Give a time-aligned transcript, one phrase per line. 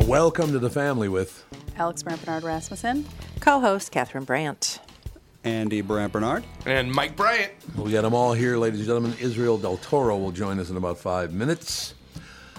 [0.00, 1.44] Welcome to the family with
[1.76, 3.06] Alex Brandt Bernard Rasmussen.
[3.40, 4.80] Co-host Catherine Brandt.
[5.44, 6.44] Andy Brandt Bernard.
[6.66, 7.52] And Mike Bryant.
[7.76, 9.14] we got them all here, ladies and gentlemen.
[9.20, 11.94] Israel Del Toro will join us in about five minutes.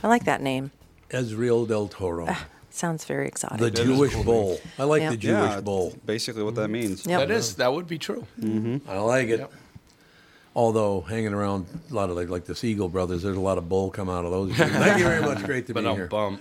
[0.03, 0.71] I like that name.
[1.09, 2.27] Israel Del Toro,
[2.69, 3.59] Sounds very exotic.
[3.59, 4.57] the Jewish bull.
[4.79, 5.11] I like Yeah.
[5.11, 5.93] the Jewish yeah, bull.
[6.05, 7.05] basically what that means.
[7.05, 7.19] Yep.
[7.19, 8.25] That is that would be true.
[8.39, 8.89] Mm-hmm.
[8.89, 9.39] I like it.
[9.41, 9.53] Yep.
[10.55, 13.67] Although hanging around a lot of like, like the Siegel brothers, there's a lot of
[13.69, 14.53] bull come out of those.
[14.55, 15.43] Thank you very much.
[15.43, 16.07] Great to be But I'm here.
[16.07, 16.39] bummed.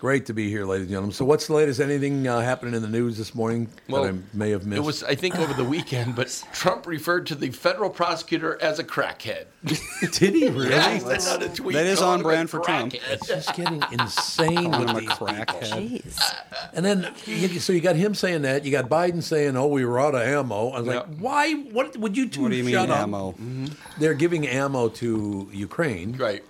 [0.00, 1.12] Great to be here, ladies and gentlemen.
[1.12, 1.78] So, what's the latest?
[1.78, 4.78] Anything uh, happening in the news this morning Well, that I may have missed?
[4.78, 8.78] It was, I think, over the weekend, but Trump referred to the federal prosecutor as
[8.78, 9.44] a crackhead.
[10.18, 10.70] Did he really?
[10.70, 12.94] Yeah, he sent out a tweet that is on brand for Trump.
[12.94, 16.02] It's just getting insane Calling with him a these crackhead.
[16.02, 16.34] Jeez.
[16.72, 17.14] And then,
[17.60, 18.64] so you got him saying that.
[18.64, 20.94] You got Biden saying, "Oh, we were out of ammo." I was Yeah.
[21.00, 21.52] like, "Why?
[21.52, 23.34] What would you two What do you mean up?" ammo?
[23.98, 26.42] They're giving ammo to Ukraine, Right.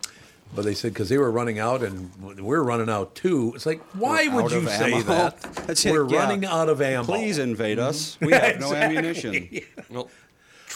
[0.54, 3.52] But they said because they were running out and we're running out too.
[3.54, 5.02] It's like, why We're would you say ammo.
[5.04, 5.40] that?
[5.40, 6.18] That's we're yeah.
[6.18, 7.04] running out of ammo.
[7.04, 8.16] Please invade us.
[8.16, 8.26] Mm-hmm.
[8.26, 9.48] We have no ammunition.
[9.88, 10.10] Well,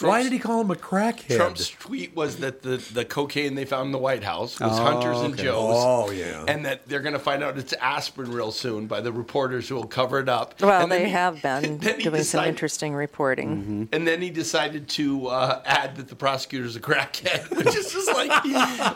[0.01, 1.37] Why did he call him a crackhead?
[1.37, 4.83] Trump's tweet was that the, the cocaine they found in the White House was Oh,
[4.83, 5.45] Hunter's and okay.
[5.45, 5.75] Joe's.
[5.77, 6.45] Oh, yeah.
[6.49, 9.77] And that they're going to find out it's aspirin real soon by the reporters who
[9.77, 10.61] will cover it up.
[10.61, 13.57] Well, And they he- have been then he doing some interesting reporting.
[13.57, 13.85] Mm-hmm.
[13.93, 18.13] And then he decided to uh, add that the prosecutor's a crackhead, which is just
[18.13, 18.31] like,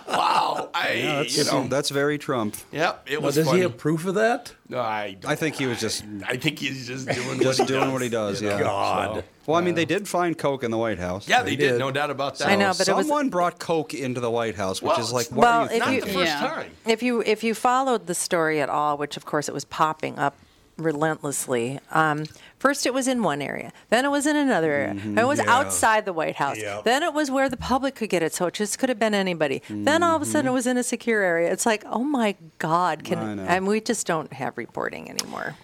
[0.09, 0.71] wow.
[0.75, 2.57] I, Yeah, that's, you know, that's very Trump.
[2.73, 3.59] yep, it Well, was does funny.
[3.59, 4.53] he have proof of that?
[4.69, 7.69] No, I, don't- I think he was just I think he's just doing just what
[7.69, 7.93] he doing does.
[7.93, 8.43] what he does.
[8.43, 8.59] Yeah.
[8.61, 9.25] God.
[9.49, 11.27] Well, I mean, they did find coke in the White House.
[11.27, 11.71] Yeah, they did.
[11.73, 11.79] did.
[11.79, 12.49] No doubt about that.
[12.49, 15.11] I know, but it was- someone brought coke into the White House, which Well, is
[15.11, 16.23] like, it's what Well, are you if Not you- the thinking?
[16.27, 16.49] first Yeah.
[16.49, 16.71] time.
[16.87, 20.19] If you if you followed the story at all, which of course it was popping
[20.19, 20.35] up
[20.77, 21.81] relentlessly.
[21.91, 22.27] Um,
[22.59, 25.39] first, it was in one area, then it was in another area, then it was
[25.41, 25.47] Yeah.
[25.57, 26.85] outside the White House, Yep.
[26.85, 28.33] then it was where the public could get it.
[28.35, 29.63] So it just could have been anybody.
[29.69, 31.51] Then all of a sudden, it was in a secure area.
[31.51, 33.03] It's like, oh my God!
[33.03, 33.43] Can I know.
[33.45, 35.57] and we just don't have reporting anymore.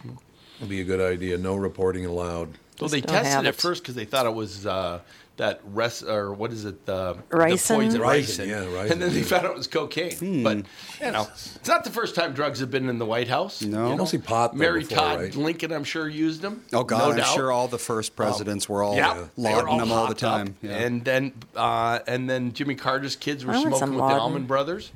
[0.61, 1.37] Would be a good idea.
[1.37, 2.49] No reporting allowed.
[2.81, 3.61] Well, they Just don't have tested at it.
[3.61, 5.01] first because they thought it was uh,
[5.37, 6.77] that res or what is it?
[6.89, 7.75] Uh, the Ricin?
[7.77, 8.47] poison Ricin, ricin.
[8.49, 10.43] yeah, ricin, And then they found out it was cocaine.
[10.43, 10.57] But
[11.01, 13.63] you know, it's not the first time drugs have been in the White House.
[13.63, 13.91] No.
[13.93, 15.35] You don't see pot there Mary before, Todd right?
[15.37, 16.65] Lincoln, I'm sure, used them.
[16.73, 17.35] Oh God, no I'm doubt.
[17.35, 20.57] sure all the first presidents were all Yeah, they lauding all them all the time.
[20.63, 20.73] Yeah.
[20.73, 24.21] And then, uh, and then Jimmy Carter's kids were I want some smoking with the.
[24.21, 24.91] Allman Brothers.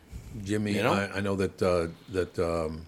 [0.44, 0.92] Jimmy, You know?
[0.92, 2.38] I, I know that uh, that.
[2.40, 2.86] Um,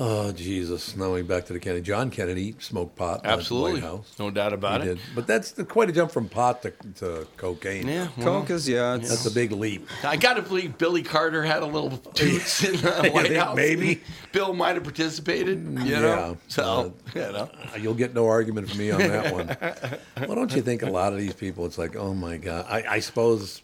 [0.00, 0.96] oh Jesus!
[0.96, 1.82] Now we're back to the Kennedy.
[1.82, 3.24] John Kennedy smoked pot.
[3.24, 4.14] in Absolutely, the White House.
[4.18, 4.94] no doubt about He it.
[4.94, 5.02] did.
[5.14, 7.88] But that's the, quite a jump from pot to, to cocaine.
[7.88, 8.94] Yeah, well, coke is yeah.
[8.94, 9.88] It's, That's a big leap.
[10.04, 13.56] I got to believe Billy Carter had a little toots in the White think House.
[13.56, 14.00] maybe?
[14.32, 15.58] Bill might have participated.
[15.64, 17.50] You Yeah, know, so uh, you know.
[17.78, 20.26] You'll get no argument from me on that one.
[20.28, 21.66] well, don't you think a lot of these people?
[21.66, 22.66] It's like, oh my God.
[22.68, 23.62] I, I suppose,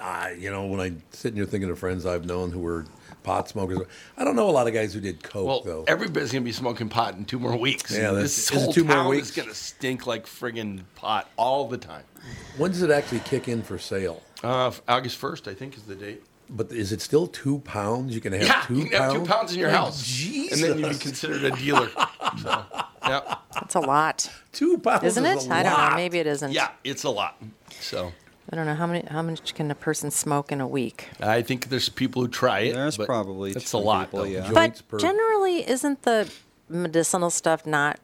[0.00, 2.86] I you know, when I sit here thinking of friends I've known who were
[3.22, 3.78] pot smokers,
[4.16, 5.84] I don't know a lot of guys who did coke Well, though.
[5.86, 7.90] everybody's gonna be smoking pot in two more weeks.
[7.92, 9.30] Yeah, that's- this is whole two more town weeks?
[9.30, 12.04] is gonna stink like friggin' pot all the time.
[12.56, 14.22] when does it actually kick in for sale?
[14.44, 16.22] Uh, August first, I think, is the date.
[16.50, 18.14] But is it still two pounds?
[18.14, 19.12] You can have Yeah, two you can pounds.
[19.14, 20.60] have two pounds in your Oh, house, Jesus.
[20.62, 21.88] and then you'd be considered a dealer.
[22.42, 22.64] so,
[23.06, 25.50] yeah, That's a lot, two pounds, isn't is it?
[25.50, 25.96] a I don't know.
[25.96, 26.52] Maybe it isn't.
[26.52, 27.40] yeah, it's a lot.
[27.80, 28.12] So
[28.52, 29.02] I don't know how many.
[29.08, 31.08] How much can a person smoke in a week?
[31.20, 32.74] I think there's people who try it.
[32.74, 34.08] There's probably that's a lot.
[34.08, 34.24] people, though.
[34.26, 34.50] yeah.
[34.52, 36.30] But per- generally, isn't the
[36.68, 37.98] medicinal stuff not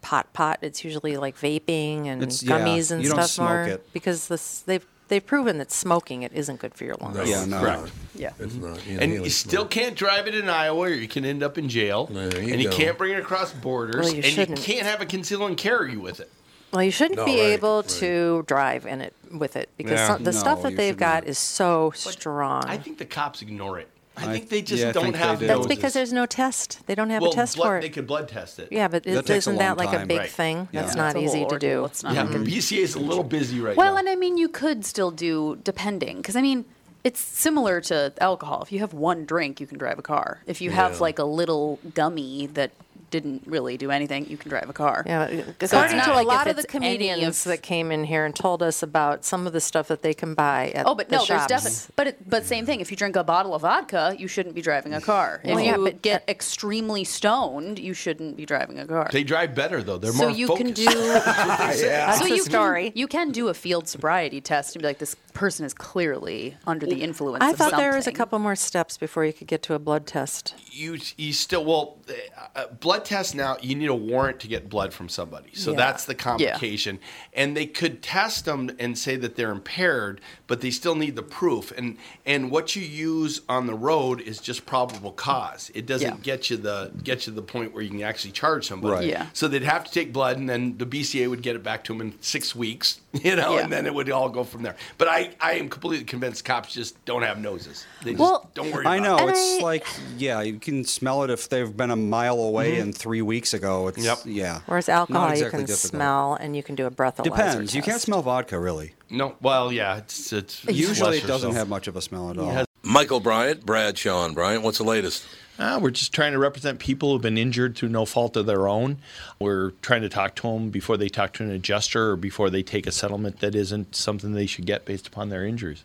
[0.00, 0.58] pot pot?
[0.62, 3.92] It's usually like vaping and It's- yeah, gummies and you don't stuff smoke more it.
[3.92, 7.16] because this they've they've proven that smoking it isn't good for your lungs.
[7.16, 7.60] No, Yeah, it's no.
[7.62, 7.78] not.
[7.78, 7.94] Correct.
[8.14, 8.30] Yeah.
[8.38, 8.66] It's mm-hmm.
[8.68, 8.78] not.
[8.88, 11.68] And Inhaling you still can't drive it in Iowa, or you can end up in
[11.68, 12.06] jail.
[12.06, 14.60] There you and you can't bring it across borders, Well, you and you shouldn't.
[14.60, 16.30] can't have a conceal and carry with it.
[16.72, 17.88] Well, you shouldn't No, be right, able right.
[18.00, 20.06] to drive in it with it because Yeah.
[20.08, 21.28] some, the No, stuff that they've got not.
[21.30, 22.64] is so strong.
[22.66, 23.88] I think the cops ignore it.
[24.16, 25.46] I, I- think they just yeah, don't think they have do.
[25.46, 26.80] That's because there's no test.
[26.86, 27.80] They don't have well, a test blood, for it.
[27.82, 27.92] They it.
[27.94, 28.68] could blood test it.
[28.70, 30.30] Yeah, but That it, takes a isn't that long like a big Right.
[30.30, 30.68] thing?
[30.72, 30.82] Yeah.
[30.82, 31.84] That's Yeah, not It's easy to do.
[31.86, 33.92] It's not Yeah, like a- BCA is a little busy right Well, now.
[33.92, 36.64] Well, and I mean, you could still do depending, because I mean,
[37.04, 38.62] it's similar to alcohol.
[38.62, 40.40] If you have one drink, you can drive a car.
[40.46, 42.70] If you have like a little gummy that
[43.12, 45.04] didn't really do anything, you can drive a car.
[45.06, 48.02] Yeah, it's according not to like a lot of the comedians of- that came in
[48.04, 50.96] here and told us about some of the stuff that they can buy at Oh,
[50.96, 51.92] but the no, there's definitely.
[51.94, 52.80] But it, but same thing.
[52.80, 55.04] If you drink a bottle of vodka, you shouldn't be driving a mm.
[55.04, 55.40] car.
[55.44, 59.08] If Well, you yeah, but- get uh, extremely stoned, you shouldn't be driving a car.
[59.12, 59.98] They drive better though.
[59.98, 60.74] They're so more you focused.
[60.74, 60.84] can do.
[61.12, 62.90] That's so the you story.
[62.90, 66.56] Can, you can do a field sobriety test and be like, this person is clearly
[66.66, 67.42] under the influence.
[67.44, 69.78] I of thought there was a couple more steps before you could get to a
[69.78, 70.54] blood test.
[70.70, 74.68] you you still well uh, uh blood test now you need a warrant to get
[74.68, 75.76] blood from somebody so Yeah.
[75.76, 76.98] that's the complication
[77.32, 81.22] and they could test them and say that they're impaired but they still need the
[81.22, 81.96] proof and
[82.26, 86.22] and what you use on the road is just probable cause it doesn't Yeah.
[86.22, 89.08] get you the get you the point where you can actually charge somebody Right.
[89.08, 89.26] Yeah.
[89.32, 91.92] so they'd have to take blood and then the BCA would get it back to
[91.92, 93.62] them in 6 weeks you know Yeah.
[93.64, 96.72] and then it would all go from there but I I am completely convinced cops
[96.72, 99.16] just don't have noses they just Well, don't worry I know.
[99.28, 99.30] it.
[99.30, 99.86] It's I- like,
[100.18, 102.82] yeah, you can smell it if they've been a mile away mm-hmm.
[102.82, 103.88] and three weeks ago.
[103.88, 104.18] It's, Yep.
[104.26, 104.60] yeah.
[104.66, 105.90] Whereas alcohol, exactly you can difficult.
[105.90, 107.74] smell and you can do a breathalyzer Depends.
[107.74, 108.94] You can't smell vodka, really.
[109.10, 111.58] No, well, yeah, it's it's Usually it doesn't so.
[111.58, 112.50] have much of a smell at all.
[112.50, 114.62] has- Michael Bryant, Bradshaw and Bryant.
[114.64, 115.24] What's the latest?
[115.58, 118.66] Uh, we're just trying to represent people who've been injured through no fault of their
[118.66, 118.98] own.
[119.38, 122.62] We're trying to talk to them before they talk to an adjuster or before they
[122.62, 125.84] take a settlement that isn't something they should get based upon their injuries.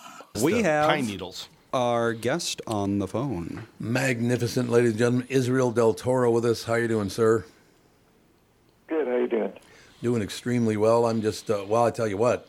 [0.39, 1.49] We have pine needles.
[1.73, 3.67] our guest on the phone.
[3.79, 5.27] Magnificent, ladies and gentlemen.
[5.29, 6.63] Israel Del Toro with us.
[6.63, 7.43] How you doing, sir?
[8.87, 9.07] Good.
[9.07, 9.51] How you doing?
[10.01, 11.05] Doing extremely well.
[11.05, 12.47] I'm just, uh, well, I tell you what,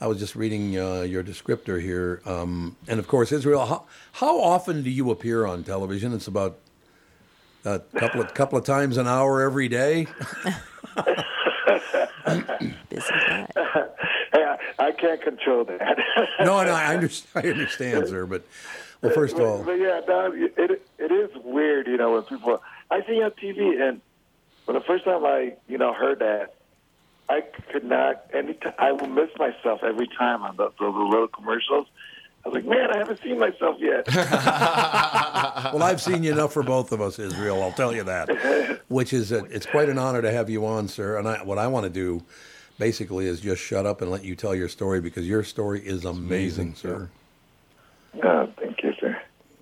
[0.00, 2.20] I was just reading uh, your descriptor here.
[2.26, 6.12] Um, and of course, Israel, how, how often do you appear on television?
[6.12, 6.58] It's about
[7.64, 10.08] a couple of, couple of times an hour every day.
[12.90, 13.46] Busy guy.
[14.86, 15.98] I, can't control that.
[16.40, 18.26] No, no, I understand, I understand, sir.
[18.26, 18.44] But,
[19.00, 22.62] well, first of all, but yeah, no, it it is weird, you know, when people
[22.90, 24.00] I see you on TV, and
[24.64, 26.54] when the first time I, you know, heard that,
[27.28, 27.40] I
[27.72, 28.26] could not.
[28.32, 31.86] Any time I will miss myself every time on the, the little commercials.
[32.44, 34.04] I was like, man, I haven't seen myself yet.
[35.72, 37.62] well, I've seen you enough for both of us, Israel.
[37.62, 38.80] I'll tell you that.
[38.88, 41.18] Which is, a, it's quite an honor to have you on, sir.
[41.18, 42.24] And I, what I want to do,
[42.78, 46.04] basically, is just shut up and let you tell your story because your story is
[46.04, 47.10] amazing, sir.
[48.22, 49.20] oh, thank you, sir.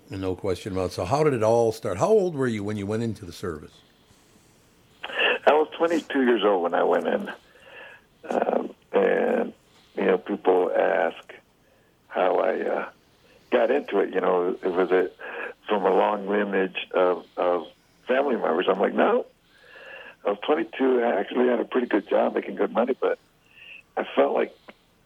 [0.09, 0.93] No question about it.
[0.93, 1.97] So, how did it all start?
[1.97, 3.71] How old were you when you went into the service?
[5.47, 7.31] I was 22 years old when I went in,
[8.29, 9.53] um, and
[9.95, 11.33] you know, people ask
[12.07, 12.89] how I uh,
[13.51, 14.13] got into it.
[14.13, 15.15] You know, it was it
[15.67, 17.63] from a long lineage of, of
[18.07, 18.67] family members.
[18.69, 19.25] I'm like, no.
[20.25, 21.01] I was 22.
[21.03, 23.17] I actually had a pretty good job, making good money, but
[23.97, 24.55] I felt like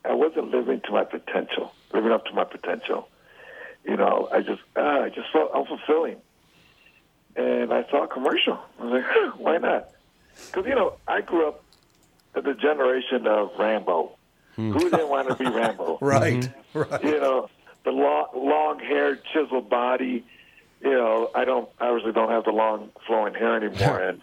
[0.03, 3.07] I wasn't living to my potential, living up to my potential.
[3.85, 6.17] You know, I just, uh, I just felt unfulfilling.
[7.35, 8.59] And I saw a commercial.
[8.79, 9.89] I was like, huh, why not?
[10.47, 11.63] Because, you know, I grew up
[12.35, 14.17] in the generation of Rambo.
[14.55, 15.97] Who didn't want to be Rambo?
[16.01, 17.03] Right, right.
[17.03, 17.49] You know,
[17.83, 20.23] the long, long-haired, chiseled body.
[20.81, 21.67] You know, I don't.
[21.79, 24.21] I obviously don't have the long, flowing hair anymore, and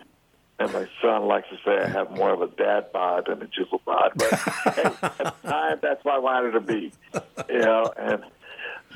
[0.59, 3.47] and my son likes to say I have more of a dad bod than a
[3.47, 4.13] chiseled bod.
[4.15, 4.33] But
[4.75, 6.93] hey, at the time, that's what I wanted to be.
[7.49, 8.23] You know, and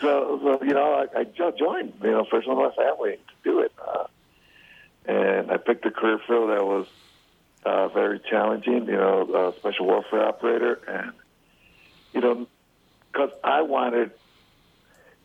[0.01, 1.95] so, so you know, I, I joined.
[2.03, 4.05] You know, first one in my family to do it, uh,
[5.07, 6.87] and I picked a career field that was
[7.65, 8.87] uh, very challenging.
[8.87, 11.13] You know, uh, special warfare operator, and
[12.13, 12.47] you know,
[13.13, 14.11] because I wanted,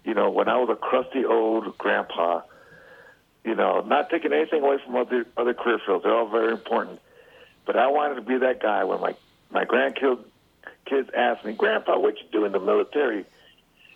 [0.06, 2.42] you know, when I was a crusty old grandpa,
[3.44, 6.04] you know, not taking anything away from other other career fields.
[6.04, 7.00] They're all very important.
[7.66, 9.16] But I wanted to be that guy when my
[9.52, 10.24] my grandkids
[10.86, 13.26] kids ask me, Grandpa, what you do in the military?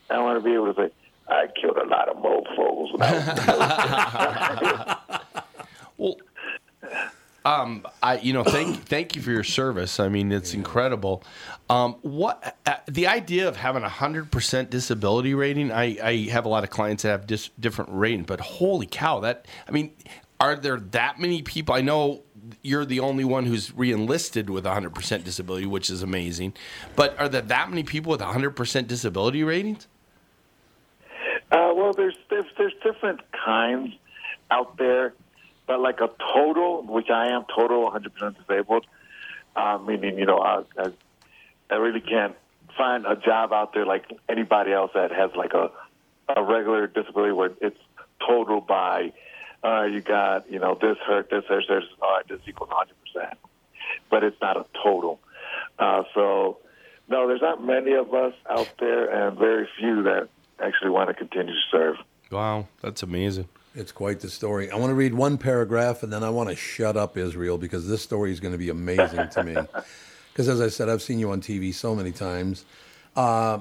[0.09, 0.91] I want to be able to say,
[1.27, 5.21] I killed a lot of mofos when I was in the military.
[5.97, 6.17] Well,
[7.45, 9.99] um, I you know thank thank you for your service.
[9.99, 11.23] I mean, it's incredible.
[11.69, 15.71] Um, what uh, the idea of having a hundred percent disability rating?
[15.71, 19.19] I, I have a lot of clients that have dis, different rating, but holy cow,
[19.21, 19.93] that I mean,
[20.39, 21.75] are there that many people?
[21.75, 22.23] I know
[22.61, 26.53] you're the only one who's re-enlisted with a hundred percent disability, which is amazing.
[26.95, 29.87] But are there that many people with a hundred percent disability ratings?
[31.51, 33.93] Uh, well, there's, there's there's different kinds
[34.51, 35.13] out there,
[35.67, 38.85] but like a total, which I am total 100% disabled,
[39.55, 40.91] uh, meaning you know I, I
[41.69, 42.35] I really can't
[42.77, 45.71] find a job out there like anybody else that has like a
[46.35, 47.79] a regular disability where it's
[48.25, 49.13] total by
[49.63, 52.69] uh, you got you know this hurt, this hurt, this all right, this equals
[53.15, 53.33] 100%,
[54.09, 55.19] but it's not a total.
[55.79, 56.57] Uh, so
[57.07, 60.27] no, there's not many of us out there, and very few that
[60.59, 61.97] actually want to continue to serve.
[62.31, 63.47] Wow, that's amazing.
[63.75, 64.71] It's quite the story.
[64.71, 67.87] I want to read one paragraph and then I want to shut up Israel because
[67.87, 69.55] this story is going to be amazing to me.
[70.31, 72.65] Because as I said, I've seen you on TV so many times.
[73.15, 73.59] Uh,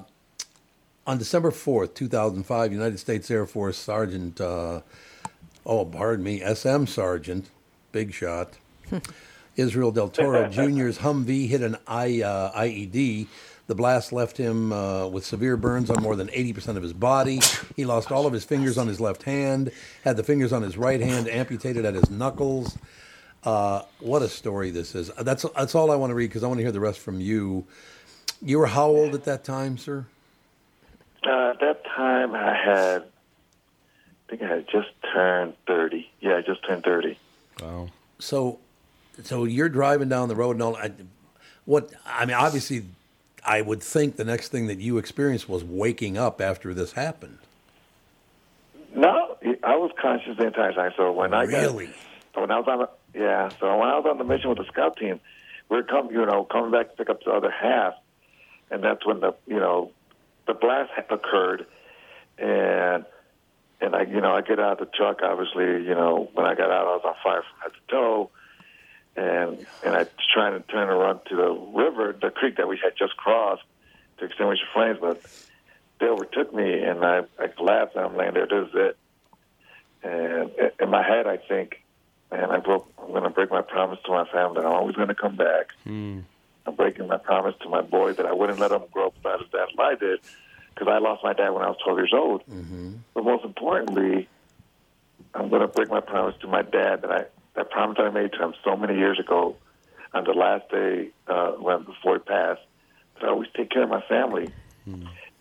[1.07, 4.81] on December 4th, 2005, United States Air Force Sergeant, uh,
[5.65, 7.49] oh, pardon me, SM Sergeant,
[7.93, 8.55] big shot,
[9.57, 13.29] Israel Del Toro Jr.'s Humvee hit an I, uh, IED.
[13.67, 17.41] The blast left him uh, with severe burns on more than 80% of his body.
[17.77, 19.71] He lost all of his fingers on his left hand,
[20.05, 22.77] had the fingers on his right hand amputated at his knuckles.
[23.43, 25.11] Uh, what a story this is.
[25.19, 27.21] That's, that's all I want to read because I want to hear the rest from
[27.21, 27.65] you.
[28.43, 30.05] You were how old at that time, sir?
[31.27, 36.11] Uh, at that time, I had, I think I had just turned 30.
[36.21, 37.19] Yeah, I just turned 30.
[37.63, 37.89] Wow.
[38.19, 38.59] So,
[39.23, 40.77] so you're driving down the road and all.
[40.77, 40.93] I,
[41.65, 42.85] what I mean, obviously,
[43.45, 47.39] I would think the next thing that you experienced was waking up after this happened.
[48.95, 50.93] No, I was conscious the entire time.
[50.97, 51.87] So when I Really?
[52.35, 54.59] got, when I was on, the, yeah, so when I was on the mission with
[54.59, 55.21] the scout team,
[55.69, 57.95] we were coming, you know, coming back to pick up the other half,
[58.71, 59.91] and that's when the, you know,
[60.47, 61.67] the blast occurred,
[62.39, 63.05] and
[63.81, 65.21] and I, you know, I get out of the truck.
[65.23, 68.31] Obviously, you know, when I got out, I was on fire from head to toe,
[69.17, 72.79] and and I was trying to turn around to the river, the creek that we
[72.83, 73.63] had just crossed
[74.19, 75.23] to extinguish the flames, but
[76.01, 78.47] they overtook me, and I, I collapsed, and I'm laying there.
[78.47, 78.97] This is it.
[80.03, 81.83] And in my head, I think,
[82.31, 82.93] man, I broke.
[83.01, 85.37] I'm going to break my promise to my family that I'm always going to come
[85.37, 85.69] back.
[85.85, 86.21] Hmm.
[86.67, 89.41] I'm breaking my promise to my boy that I wouldn't let him grow up without
[89.41, 90.21] his dad like I did,
[90.75, 92.43] because I lost my dad when I was 12 years old.
[92.47, 92.95] Mm-hmm.
[93.13, 94.29] But most importantly,
[95.35, 98.33] I'm going to break my promise to my dad that I that promise I made
[98.33, 99.57] to him so many years ago,
[100.13, 102.63] on the last day uh, when before he passed,
[103.15, 104.53] that I always take care of my family.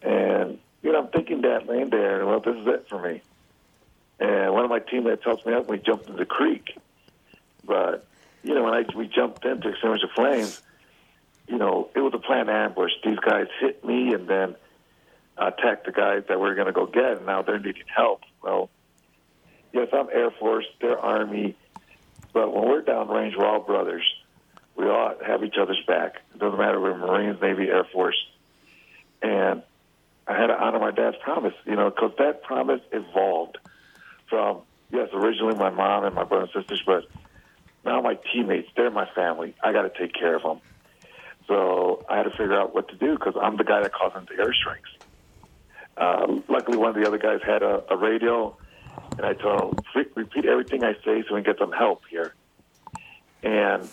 [0.01, 3.21] And you know, I'm thinking that laying there, and well, this is it for me.
[4.19, 5.67] And one of my teammates helps me up.
[5.67, 6.77] We jumped in the creek,
[7.63, 8.05] but
[8.43, 10.61] you know, when I we jumped in to extinguish the flames,
[11.47, 12.91] you know, it was a planned ambush.
[13.03, 14.55] These guys hit me and then
[15.37, 18.21] attacked the guys that we are going to go get, and now they're needing help.
[18.41, 18.69] Well,
[19.71, 21.55] yes, I'm Air Force, they're Army,
[22.33, 24.03] but when we're downrange, we're all brothers.
[24.75, 26.15] We all have each other's back.
[26.33, 28.17] It doesn't matter if we're Marines, Navy, Air Force.
[29.21, 29.61] And
[30.27, 33.57] I had to honor my dad's promise, you know, because that promise evolved
[34.29, 34.61] from,
[34.91, 37.05] yes, originally my mom and my brothers and sisters, but
[37.85, 39.55] now my teammates, they're my family.
[39.63, 40.59] I got to take care of them.
[41.47, 44.13] So I had to figure out what to do because I'm the guy that calls
[44.15, 44.91] into airstrikes.
[45.95, 48.55] Uh, luckily, one of the other guys had a, a radio,
[49.17, 52.33] and I told him, repeat everything I say so we can get some help here.
[53.43, 53.87] And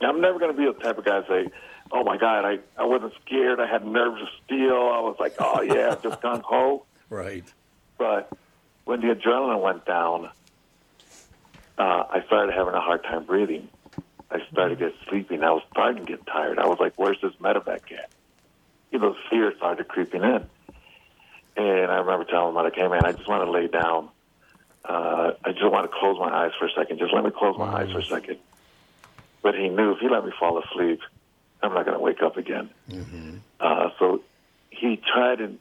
[0.00, 1.50] I'm never going to be the type of guy to say,
[1.90, 3.60] oh my God, I, I wasn't scared.
[3.60, 4.74] I had nerves of steel.
[4.74, 6.84] I was like, oh yeah, I've just gung ho.
[7.10, 7.44] Right.
[7.96, 8.30] But
[8.84, 10.28] when the adrenaline went down,
[11.78, 13.68] uh, I started having a hard time breathing.
[14.30, 16.58] I I started to get sleepy, and I was starting to get tired.
[16.58, 18.10] I was like, "Where's this medevac at?"
[18.90, 20.46] You know, fear started creeping in,
[21.66, 24.08] and I remember telling him, "Like, hey man, I just want to lay down.
[24.84, 26.98] Uh, I just want to close my eyes for a second.
[26.98, 28.38] Just let me close my eyes for a second.
[29.42, 31.00] But he knew if he let me fall asleep,
[31.62, 32.70] I'm not going to wake up again.
[33.60, 34.22] Uh, so
[34.70, 35.58] he tried and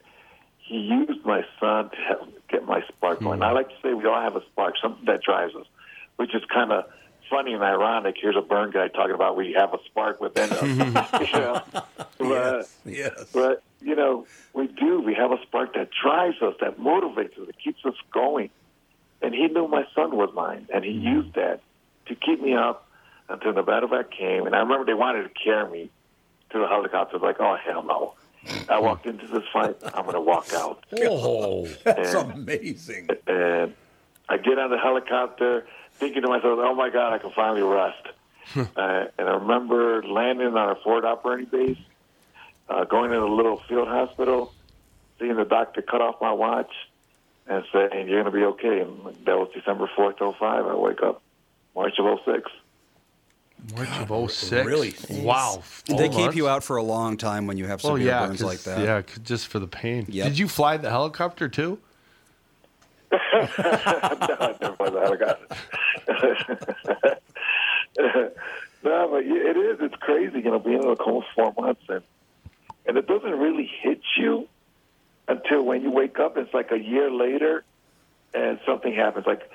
[0.60, 3.42] he used my son to help get my spark going.
[3.42, 5.66] I like to say we all have a spark, something that drives us,
[6.18, 6.86] which is kind of
[7.30, 8.16] funny and ironic.
[8.22, 10.62] Here's a burn guy talking about we have a spark within us.
[11.34, 11.62] you know?
[12.20, 13.26] But, Yes.
[13.34, 15.00] but you know, we do.
[15.02, 18.50] We have a spark that drives us, that motivates us, that keeps us going.
[19.22, 21.62] And he knew my son was mine, and he used that
[22.08, 22.88] to keep me up
[23.30, 24.46] until the medevac came.
[24.46, 25.90] And I remember they wanted to carry me
[26.52, 27.18] to the helicopter.
[27.20, 28.14] Like, oh hell no!
[28.70, 29.76] I walked into this fight.
[29.94, 30.86] I'm going to walk out.
[31.02, 33.10] Oh, that's And- amazing.
[33.26, 33.74] And
[34.30, 38.08] I get on the helicopter, thinking to myself, "Oh my God, I can finally rest."
[38.56, 41.78] uh, and I remember landing on our forward operating base,
[42.70, 44.54] uh, going to the little field hospital,
[45.20, 46.72] seeing the doctor cut off my watch,
[47.48, 50.66] and saying, "You're going to be okay." And that was December fourth, 05.
[50.66, 51.22] I wake up
[51.76, 52.50] March of 06.
[53.76, 54.66] March of 06.
[54.68, 54.94] really?
[55.10, 55.64] Wow.
[55.88, 58.42] They Four keep you out for a long time when you have severe yeah, burns
[58.42, 58.84] 'cause- like that.
[58.84, 60.06] Yeah, just for the pain.
[60.10, 60.28] Yep.
[60.28, 61.80] Did you fly the helicopter too?
[63.12, 63.18] no,
[63.58, 65.48] I never was a helicopter.
[68.84, 69.78] no, but it is.
[69.82, 72.02] It's crazy, you know, being in a coma for four months, and
[72.88, 74.48] and it doesn't really hit you
[75.28, 76.38] until when you wake up.
[76.38, 77.64] It's like a year later,
[78.34, 79.26] and something happens.
[79.28, 79.50] Like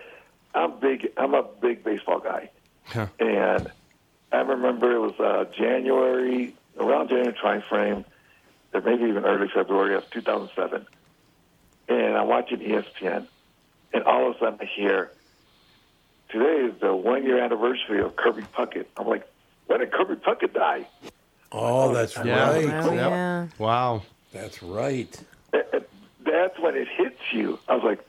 [0.54, 1.10] I'm big.
[1.16, 2.50] I'm a big baseball guy,
[2.86, 3.06] Huh.
[3.18, 3.70] and
[4.30, 8.04] I remember it was uh, January around January time frame,
[8.72, 10.86] or maybe even early February of 2007,
[11.88, 13.26] and I'm watching ESPN,
[13.92, 15.10] and all of a sudden I hear,
[16.30, 18.86] today is the one year anniversary of Kirby Puckett.
[18.96, 19.26] I'm like,
[19.66, 20.86] when did Kirby Puckett die?
[21.52, 22.50] Oh, oh, that's Yeah.
[22.50, 22.64] right.
[22.84, 22.94] Oh, Yep.
[22.94, 23.46] yeah.
[23.58, 24.02] Wow.
[24.32, 25.20] That's right.
[25.52, 25.84] And- and
[26.24, 27.58] That's when it hits you.
[27.68, 28.00] I was like,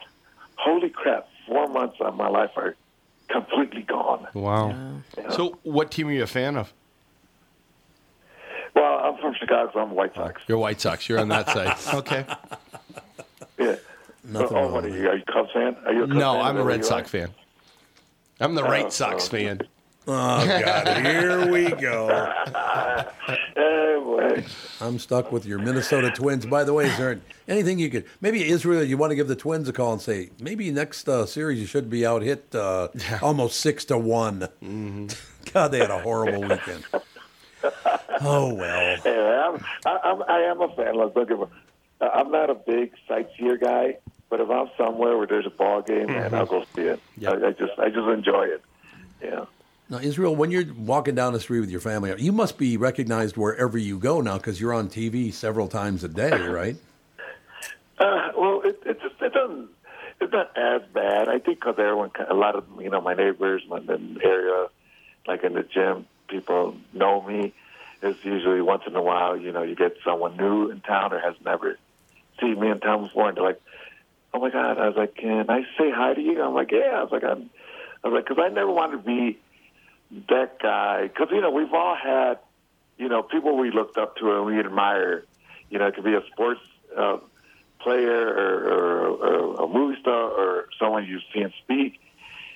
[0.56, 2.76] holy crap, four months of my life are
[3.28, 4.28] completely gone.
[4.34, 4.74] Wow.
[5.32, 6.72] So, what team are you a fan of?
[8.76, 10.42] Well, I'm from Chicago, so I'm White Sox.
[10.48, 11.08] You're White Sox.
[11.10, 11.76] You're on that side.
[11.96, 12.26] Okay.
[13.60, 13.76] Yeah.
[14.24, 15.10] Nothing oh, wrong what are you?
[15.10, 15.76] Are you a Cubs fan?
[15.86, 16.42] Are you a Cubs No, fan?
[16.46, 17.18] I'm a Red Sox are?
[17.18, 17.30] fan.
[18.40, 19.32] I'm the Oh, Right Sox oh.
[19.32, 19.62] fan.
[20.06, 22.08] Oh God, here we go.
[23.58, 24.42] Eh.
[24.82, 26.46] I'm stuck with your Minnesota Twins.
[26.46, 28.84] By the way, is there anything you could maybe Israel?
[28.84, 31.66] You want to give the Twins a call and say maybe next uh, series you
[31.66, 32.90] should be out hit uh,
[33.22, 34.48] almost six to one.
[35.54, 36.86] God, they had a horrible weekend.
[38.22, 38.98] Oh well.
[39.06, 40.96] Yeah, I'm, I, I'm, I am a fan.
[40.96, 41.46] Look, don't get me-
[42.02, 43.98] uh, I'm not a big sightseer guy,
[44.30, 47.00] but if I'm somewhere where there's a ball game, man, I'll go see it.
[47.18, 47.34] Yep.
[47.44, 48.62] I, I just, I just enjoy it.
[49.22, 49.46] Yeah.
[49.90, 53.36] Now, Israel, when you're walking down the street with your family, you must be recognized
[53.36, 56.78] wherever you go now because you're on TV several times a day, right?
[57.98, 59.70] Uh, well, it, it just it doesn't.
[60.22, 61.28] It's not as bad.
[61.28, 64.68] I think because everyone, a lot of you know, my neighbors, my in the area,
[65.28, 67.54] like in the gym, people know me.
[68.02, 71.20] It's usually once in a while, you know, you get someone new in town or
[71.20, 71.78] has never
[72.40, 73.62] seen me in town before, and they're like,
[74.34, 76.96] "Oh my God!" I was like, "Can I say hi to you?" I'm like, "Yeah."
[76.96, 77.50] I was like, "I'm,"
[78.04, 79.40] I was like, "Cause I never wanted to be
[80.30, 82.40] that guy." Because you know, we've all had,
[82.98, 85.26] you know, people we looked up to and we admire.
[85.70, 86.62] You know, it could be a sports
[86.96, 87.18] uh,
[87.80, 92.00] player or, or, or a movie star or someone you've seen speak,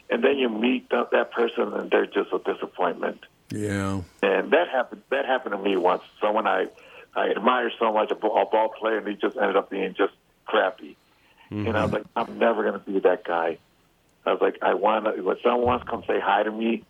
[0.10, 3.26] and then you meet that, that person and they're just a disappointment.
[3.50, 4.02] Yeah.
[4.22, 5.02] And that happened.
[5.10, 6.04] That happened to me once.
[6.22, 6.68] Someone I
[7.16, 9.96] I admire so much, a ball, a ball player, and he just ended up being
[9.96, 10.14] just
[10.46, 10.96] crappy.
[11.50, 13.58] And I was like, I'm never going to be that guy.
[14.26, 15.22] I was like, I want to.
[15.22, 16.84] When someone wants to come say hi to me,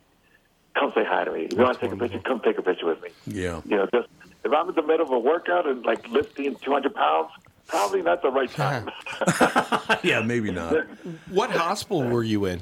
[0.78, 1.42] come say hi to me.
[1.46, 3.10] If you want to take a picture, come take a picture with me.
[3.26, 3.62] Yeah.
[3.66, 4.08] You know, just
[4.44, 7.30] if I'm in the middle of a workout and like lifting 200 pounds,
[7.68, 8.90] probably not the right time.
[10.04, 10.86] Yeah, maybe not.
[11.30, 12.62] What hospital were you in?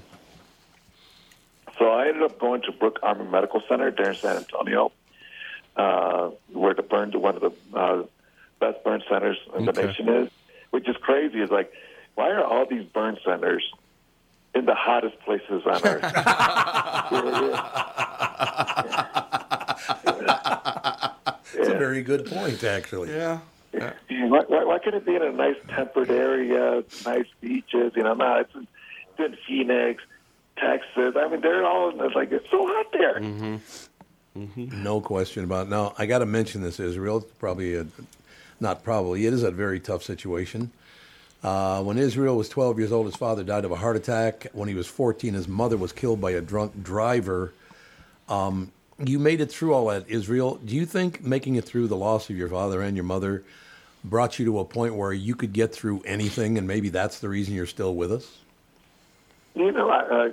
[1.78, 4.92] So I ended up going to Brooke Army Medical Center there in San Antonio,
[5.76, 8.04] uh, where the burn to one of the uh,
[8.60, 9.88] best burn centers in the Okay.
[9.88, 10.30] nation is.
[10.72, 11.40] Which is crazy.
[11.42, 11.72] Is like,
[12.16, 13.64] why are all these burn centers
[14.56, 16.04] in the hottest places on earth?
[21.58, 23.12] It's a very good point, actually.
[23.12, 23.40] Yeah.
[23.72, 27.94] why, why, why can't it be in a nice temperate area, nice beaches?
[27.96, 28.68] You know, no, it's in,
[29.18, 30.04] it's in Phoenix,
[30.58, 31.16] Texas.
[31.18, 33.20] I mean, they're all it's like it's so hot there.
[33.20, 33.56] Mm-hmm.
[34.38, 34.84] Mm-hmm.
[34.84, 35.70] No question about it.
[35.70, 37.22] Now, I got to mention this, Israel.
[37.40, 37.88] Probably a,
[38.60, 40.72] not probably, it is a very tough situation.
[41.46, 44.48] Uh, when Israel was 12 years old, his father died of a heart attack.
[44.54, 47.54] When he was 14, his mother was killed by a drunk driver.
[48.28, 50.56] Um, you made it through all that, Israel.
[50.56, 53.44] Do you think making it through the loss of your father and your mother
[54.04, 57.30] brought you to a point where you could get through anything, and maybe that's the
[57.30, 58.40] reason you're still with us?
[59.54, 60.30] You know, I, uh,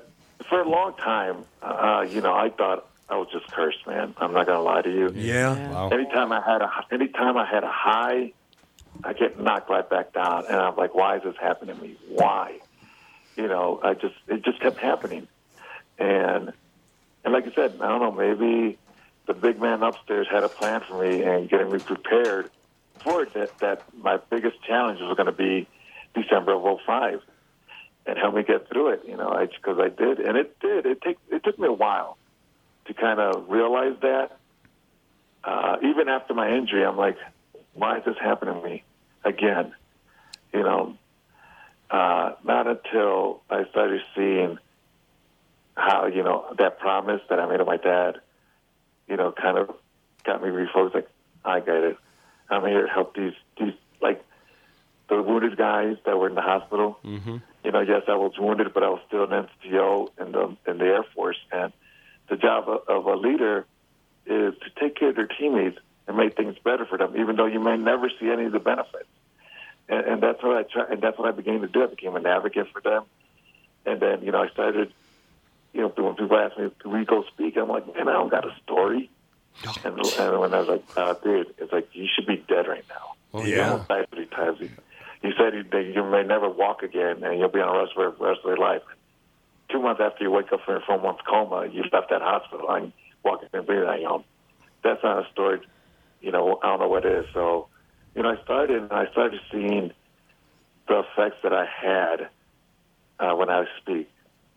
[0.49, 4.15] for a long time, uh, you know, I thought I was just cursed, man.
[4.17, 5.13] I'm not gonna lie to you.
[5.15, 5.73] Yeah.
[5.73, 5.91] Wow.
[5.91, 8.33] Anytime I had a anytime I had a high,
[9.05, 11.97] I get knocked right back down, and I'm like, why is this happening to me?
[12.09, 12.61] Why?
[13.37, 15.27] You know, I just it just kept happening,
[15.99, 16.53] and
[17.25, 18.79] and like I said, I don't know, maybe
[19.27, 22.51] the big man upstairs had a plan for me and getting me prepared
[23.03, 23.33] for it.
[23.35, 25.67] That that my biggest challenge was going to be
[26.15, 27.23] December of '05
[28.07, 29.03] and help me get through it.
[29.07, 30.87] You know, because I, did, and it did.
[30.87, 32.19] It take it took me a while
[32.87, 34.37] to kind of realize that.
[35.45, 37.17] Uh, even after my injury, I'm like,
[37.75, 38.85] why is this happening to me
[39.25, 39.73] again?
[40.53, 40.97] You know,
[41.91, 44.59] uh, not until I started seeing
[45.77, 48.21] how you know that promise that I made to my dad,
[49.09, 49.71] you know, kind of
[50.25, 50.95] got me refocused.
[50.95, 51.09] Like,
[51.45, 51.97] I get it.
[52.51, 54.25] I'm here to help these these like
[55.09, 56.99] the wounded guys that were in the hospital.
[57.05, 57.37] Mm-hmm.
[57.65, 60.79] You know, yes, I was wounded, but I was still an NCO in the in
[60.79, 61.73] the Air Force, and
[62.29, 63.67] the job of, of a leader
[64.27, 67.47] is to take care of their teammates and make things better for them, even though
[67.47, 69.09] you may never see any of the benefits.
[69.89, 71.83] And, and that's what I try, and that's what I began to do.
[71.83, 73.05] I became an advocate for them,
[73.87, 74.93] and then you know I started.
[75.73, 78.29] You know, when people ask me, "Can we go speak?" I'm like, "Man, I don't
[78.31, 79.11] got a story."
[79.85, 82.85] And, and when I was like, uh, "Dude, it's like you should be dead right
[82.89, 83.57] now." Oh, Yeah.
[83.57, 84.61] You almost died three times.
[84.61, 84.71] You,
[85.23, 87.95] you said you, that you may never walk again, and you'll be on a rest
[87.95, 88.83] for the rest of your life.
[89.71, 92.71] Two months after you wake up from your four month coma, you left that hospital
[92.71, 92.93] and
[93.25, 94.25] walking and breathing your own.
[94.85, 95.61] That's not a story.
[96.23, 97.27] You know, I don't know what it is.
[97.35, 97.69] So,
[98.15, 99.93] you know, I started and I started seeing
[100.89, 102.29] the effects that I had
[103.19, 104.11] uh, when I speak,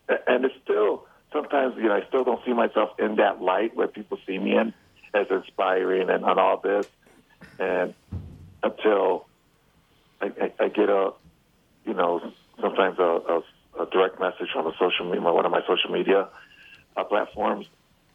[0.07, 3.87] and it's still sometimes you know I still don't see myself in that light where
[3.87, 4.73] people see me in
[5.13, 6.87] as inspiring and on all this,
[7.59, 7.93] and
[8.63, 9.25] until
[10.21, 11.13] I, I, I get a,
[11.85, 12.21] you know,
[12.59, 16.27] sometimes a, a, a direct message from a social media, one of my social media
[16.97, 17.67] uh, platforms,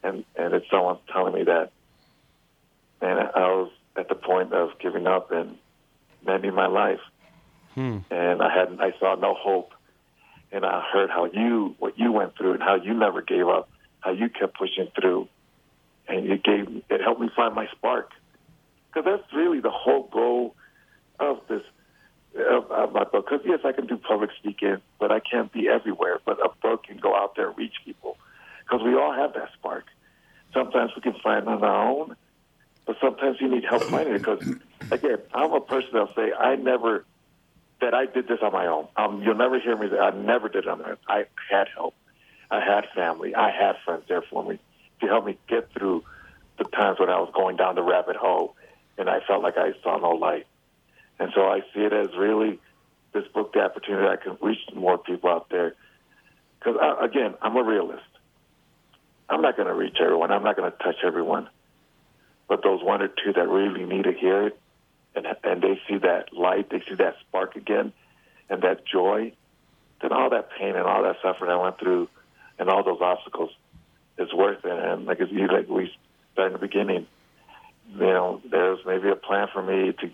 [0.03, 1.71] and and it's someone telling me that,
[3.01, 5.57] and I was at the point of giving up and
[6.27, 6.99] ending my life,
[7.73, 7.97] hmm.
[8.09, 9.73] and I had I saw no hope,
[10.51, 13.69] and I heard how you what you went through and how you never gave up,
[13.99, 15.27] how you kept pushing through,
[16.07, 18.11] and it gave it helped me find my spark,
[18.87, 20.55] because that's really the whole goal
[21.19, 21.63] of this
[22.49, 23.27] of, of my book.
[23.29, 26.19] Because yes, I can do public speaking, but I can't be everywhere.
[26.25, 28.17] But a book can go out there and reach people,
[28.63, 29.85] because we all have that spark.
[30.53, 32.15] Sometimes we can find it on our own,
[32.85, 34.19] but sometimes you need help finding it.
[34.19, 34.39] Because
[34.91, 37.05] again, I'm a person that'll say I never
[37.81, 38.87] that I did this on my own.
[38.95, 40.97] Um, you'll never hear me say I never did it on my own.
[41.07, 41.95] I had help.
[42.49, 43.33] I had family.
[43.33, 44.59] I had friends there for me
[44.99, 46.03] to help me get through
[46.57, 48.55] the times when I was going down the rabbit hole
[48.97, 50.45] and I felt like I saw no light.
[51.19, 52.59] And so I see it as really
[53.13, 55.75] this book, the opportunity I can reach more people out there.
[56.59, 58.03] Because again, I'm a realist.
[59.29, 60.31] I'm not going to reach everyone.
[60.31, 61.49] I'm not going to touch everyone.
[62.51, 64.59] But those one or two that really need to hear it,
[65.15, 67.93] and and they see that light, they see that spark again,
[68.49, 69.31] and that joy,
[70.01, 72.09] then all that pain and all that suffering I went through,
[72.59, 73.51] and all those obstacles,
[74.17, 74.69] is worth it.
[74.69, 75.93] And like you like we
[76.35, 77.07] said in the beginning,
[77.93, 80.11] you know, there's maybe a plan for me to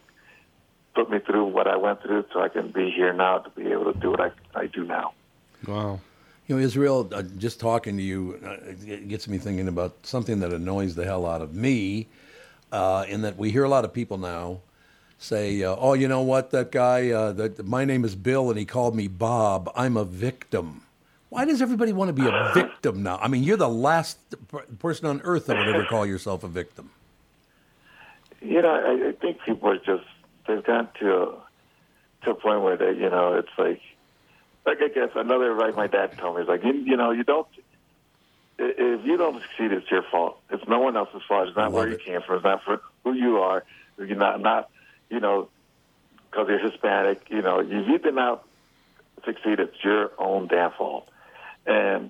[0.93, 3.71] put me through what I went through, so I can be here now to be
[3.71, 5.13] able to do what I I do now.
[5.67, 6.01] Wow.
[6.45, 10.39] You know, Israel, uh, just talking to you, uh, it gets me thinking about something
[10.41, 12.07] that annoys the hell out of me,
[12.71, 14.61] uh, in that we hear a lot of people now
[15.17, 16.51] say, uh, "Oh, you know what?
[16.51, 19.71] That guy, uh, that my name is Bill, and he called me Bob.
[19.75, 20.81] I'm a victim."
[21.29, 23.17] Why does everybody want to be a victim now?
[23.21, 26.47] I mean, you're the last per- person on earth that would ever call yourself a
[26.47, 26.89] victim.
[28.41, 30.05] You know, I, I think people are just
[30.47, 31.35] they've gotten to a,
[32.23, 33.81] to a point where they, you know, it's like,
[34.65, 37.23] like I guess another like my dad told me, is like, you, you know, you
[37.23, 37.47] don't.
[38.59, 40.39] If you don't succeed, it's your fault.
[40.49, 41.47] It's no one else's fault.
[41.47, 42.03] It's not where you it.
[42.03, 42.37] came from.
[42.37, 43.63] It's not for who you are.
[43.97, 44.69] You're not not,
[45.09, 45.49] you know,
[46.29, 47.29] because you're Hispanic.
[47.29, 48.43] You know, if you did not
[49.25, 51.07] succeed, it's your own damn fault.
[51.65, 52.09] And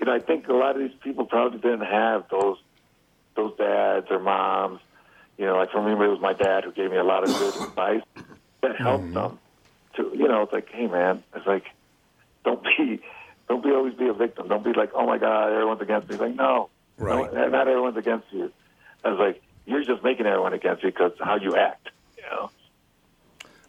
[0.00, 2.58] you know, I think a lot of these people probably didn't have those
[3.36, 4.80] those dads or moms.
[5.38, 7.30] You know, like for me, it was my dad who gave me a lot of
[7.30, 8.02] good advice
[8.62, 9.14] that helped mm-hmm.
[9.14, 9.38] them.
[9.96, 11.64] To you know, it's like, hey man, it's like,
[12.44, 13.00] don't be,
[13.48, 14.48] don't be always be a victim.
[14.48, 16.16] Don't be like, oh my God, everyone's against me.
[16.16, 17.32] Like, no, Right.
[17.32, 18.52] no, not everyone's against you.
[19.04, 21.88] I was like, you're just making everyone against you because how you act.
[22.16, 22.50] You know.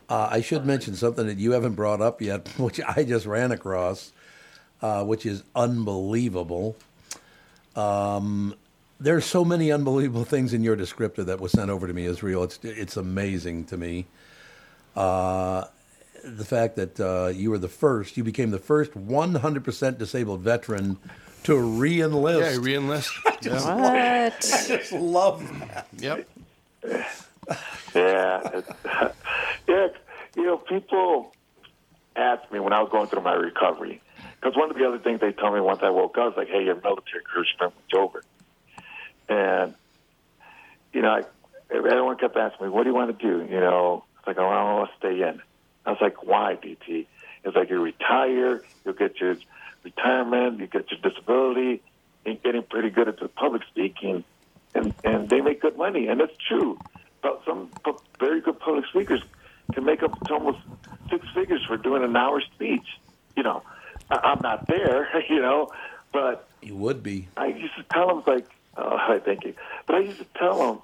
[0.07, 3.51] Uh, I should mention something that you haven't brought up yet, which I just ran
[3.51, 4.11] across,
[4.81, 6.75] uh, which is unbelievable.
[7.75, 8.55] Um,
[8.99, 12.43] there's so many unbelievable things in your descriptor that was sent over to me, Israel.
[12.43, 14.05] It's it's amazing to me.
[14.95, 15.65] Uh,
[16.25, 20.97] the fact that uh, you were the first, you became the first 100% disabled veteran
[21.43, 22.55] to re-enlist.
[22.55, 23.11] Yeah, re-enlist.
[23.41, 23.53] yeah.
[23.53, 23.95] What?
[23.95, 25.87] I just love that.
[25.97, 26.27] Yep.
[27.93, 28.69] Yeah, it's,
[29.67, 29.87] yeah.
[30.35, 31.33] You know, people
[32.15, 34.01] asked me when I was going through my recovery
[34.35, 36.47] because one of the other things they told me once I woke up was like,
[36.49, 38.23] "Hey, your military career's pretty much over,"
[39.29, 39.75] and
[40.91, 41.21] you know, I,
[41.73, 44.45] everyone kept asking me, "What do you want to do?" You know, it's like, "Oh,
[44.45, 45.41] I want to stay in."
[45.85, 47.05] I was like, "Why, DT?"
[47.43, 49.37] It's like you retire, you'll get your
[49.83, 51.81] retirement, you get your disability,
[52.25, 54.23] and getting pretty good at the public speaking,
[54.73, 56.79] and and they make good money, and it's true.
[57.21, 57.69] But some
[58.19, 59.21] very good public speakers
[59.73, 60.59] can make up to almost
[61.09, 62.85] six figures for doing an hour speech.
[63.35, 63.63] You know,
[64.09, 65.71] I, I'm not there, you know,
[66.11, 67.27] but You would be.
[67.37, 69.53] I used to tell them like, oh, I thank you.
[69.85, 70.79] But I used to tell them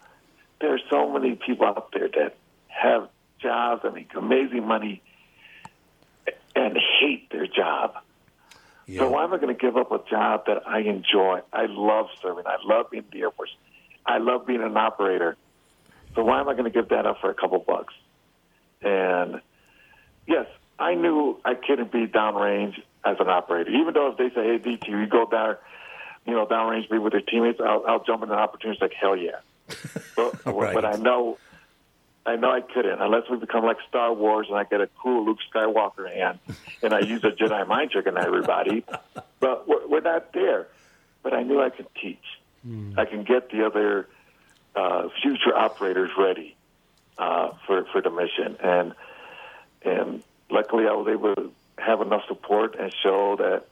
[0.60, 2.36] there are so many people out there that
[2.68, 3.10] have
[3.42, 5.02] jobs that make amazing money
[6.56, 7.96] and hate their job.
[8.86, 9.02] Yeah.
[9.02, 11.42] So why am I going to give up a job that I enjoy?
[11.54, 12.46] I love serving.
[12.46, 13.56] I love being in the Air Force.
[14.06, 15.38] I love being an operator.
[16.16, 17.94] So why am I going to give that up for a couple bucks?
[18.82, 19.42] And
[20.28, 20.48] yes,
[20.80, 23.70] I knew I couldn't be downrange as an operator.
[23.70, 25.56] Even though if they say, "Hey, DT, you go down,
[26.26, 28.78] you know, downrange, be with your teammates," I'll, I'll jump in an opportunity.
[28.78, 29.40] It's like hell yeah.
[30.46, 30.74] Right.
[30.74, 31.38] but I know,
[32.26, 35.26] I know I couldn't unless we become like Star Wars and I get a cool
[35.26, 36.40] Luke Skywalker hand
[36.84, 38.84] and I use a Jedi mind trick on everybody.
[39.40, 40.68] But we're, we're not there.
[41.24, 42.24] But I knew I could teach.
[42.98, 44.08] I can get the other
[44.76, 46.56] uh, future operators ready
[47.18, 48.94] uh, for for the mission, and
[49.84, 53.66] and luckily I was able to have enough support and show that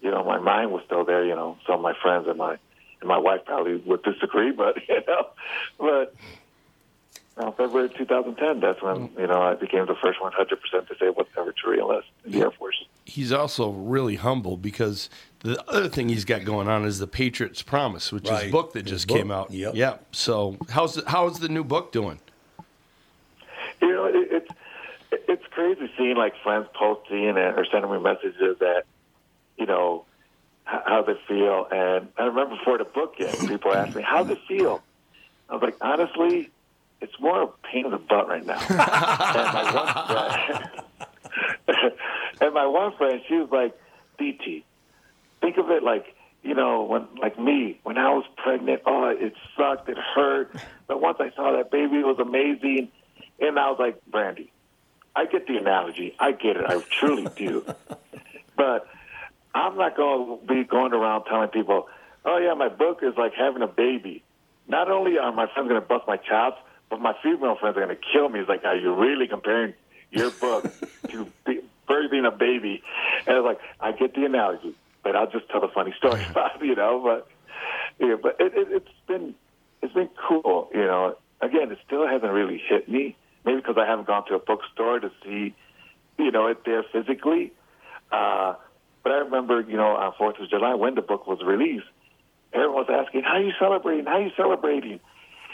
[0.00, 1.24] you know my mind was still there.
[1.24, 2.56] You know, some of my friends and my
[3.00, 5.28] and my wife probably would disagree, but you know,
[5.78, 6.14] but.
[7.36, 11.68] Uh, February 2010, that's when you know I became the first 100% disabled ever to
[11.68, 12.84] re-enlist in the Air Force.
[13.06, 17.60] He's also really humble because the other thing he's got going on is the Patriot's
[17.60, 19.16] Promise, which is a book that His just book.
[19.16, 19.50] came out.
[19.50, 19.74] Yep.
[19.74, 19.96] Yeah.
[20.12, 22.20] So how's the, how's the new book doing?
[23.82, 24.50] You know, it, it's
[25.28, 28.84] it's crazy seeing like friends posting and or sending me messages that
[29.58, 30.04] you know
[30.72, 31.66] h- how they feel.
[31.70, 34.82] And I remember before the book yet, people asked me how they feel.
[35.50, 36.50] I was like, honestly,
[37.04, 38.58] it's more a pain in the butt right now.
[38.70, 39.06] and my
[39.76, 40.06] one
[41.66, 41.92] friend,
[42.40, 43.78] and my one friend, she was like,
[44.18, 44.64] DT,
[45.40, 48.82] think of it like you know when like me when I was pregnant.
[48.86, 50.54] Oh, it sucked, it hurt,
[50.86, 52.90] but once I saw that baby, it was amazing.
[53.40, 54.52] And I was like, Brandy,
[55.16, 56.14] I get the analogy.
[56.18, 56.64] I get it.
[56.66, 57.64] I truly do.
[58.56, 58.86] but
[59.54, 61.88] I'm not going to be going around telling people,
[62.24, 64.22] oh, yeah, my book is like having a baby.
[64.66, 66.58] Not only are my friends going to bust my chops,
[66.90, 68.40] but my female friends are going to kill me.
[68.40, 69.74] It's like, are you really comparing
[70.10, 70.64] your book
[71.08, 72.82] to be, birthing a baby?
[73.26, 76.62] And it's like, I get the analogy, but I'll just tell a funny story about
[76.62, 77.00] it, you know.
[77.02, 77.28] But
[77.98, 79.34] yeah, but it, it, it's been
[79.82, 81.16] it's been cool, you know.
[81.40, 83.16] Again, it still hasn't really hit me.
[83.44, 85.54] Maybe because I haven't gone to a bookstore to see,
[86.18, 87.52] you know, it there physically.
[88.10, 88.54] Uh,
[89.02, 91.84] but I remember, you know, on Fourth of July when the book was released,
[92.54, 94.06] everyone was asking, "How are you celebrating?
[94.06, 95.00] How are you celebrating?"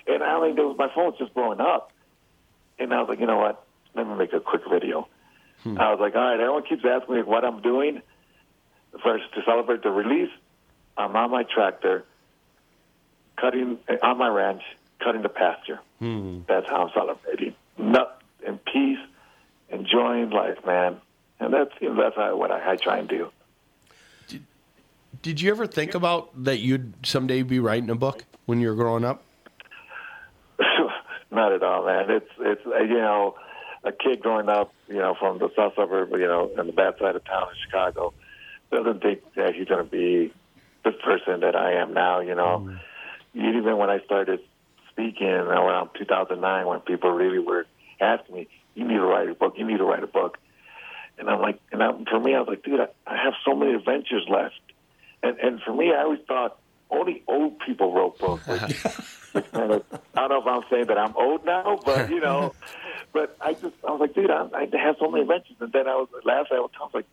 [0.07, 1.93] And I there was my phone was just blowing up,
[2.79, 3.65] and I was like, you know what?
[3.95, 5.09] Let me make a quick video.
[5.63, 5.79] Hmm.
[5.79, 8.03] I was like, all right, everyone keeps asking me what I'm doing
[9.03, 10.31] first to celebrate the release.
[10.97, 12.05] I'm on my tractor,
[13.37, 14.63] cutting eh, on my ranch,
[15.01, 15.81] cutting the pasture.
[15.99, 16.41] Hmm.
[16.49, 17.55] That's how I'm celebrating.
[17.79, 18.99] Nut in peace,
[19.69, 21.01] enjoying life, man.
[21.39, 23.31] And that's you know, that's how, what I, I try and do.
[25.23, 28.75] Did you ever think about that you'd someday be writing a book when you were
[28.75, 29.23] growing up?
[31.31, 32.11] Not at all, man.
[32.11, 33.37] It's it's uh, you know
[33.85, 36.95] a kid growing up, you know, from the south suburb, you know, in the bad
[36.99, 38.13] side of town in Chicago,
[38.71, 40.33] doesn't think that he's going to be
[40.85, 42.21] this person that I am now.
[42.21, 42.79] You know,
[43.35, 44.41] even when I started
[44.91, 47.67] speaking around 2009, when people really were
[48.01, 49.55] asking me, "You need to write a book.
[49.57, 50.39] You need to write a book,"
[51.19, 53.55] and I'm like, and I, for me, I was like, dude, I, I have so
[53.55, 54.61] many adventures left,
[55.23, 56.59] and and for me, I always thought
[56.91, 58.47] only old people wrote books.
[58.47, 59.20] Which, which
[59.53, 62.55] kind of, I don't know if I'm saying that I'm old now, but you know,
[63.13, 65.89] but I just I was like, dude, I, I have so many adventures, and then
[65.89, 67.07] I was last I was, I was like,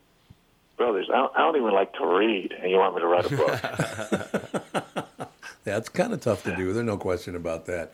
[0.76, 3.30] brothers, I don't, I don't even like to read, and you want me to write
[3.30, 5.08] a book?
[5.64, 6.72] That's kind of tough to do.
[6.72, 7.92] There's no question about that.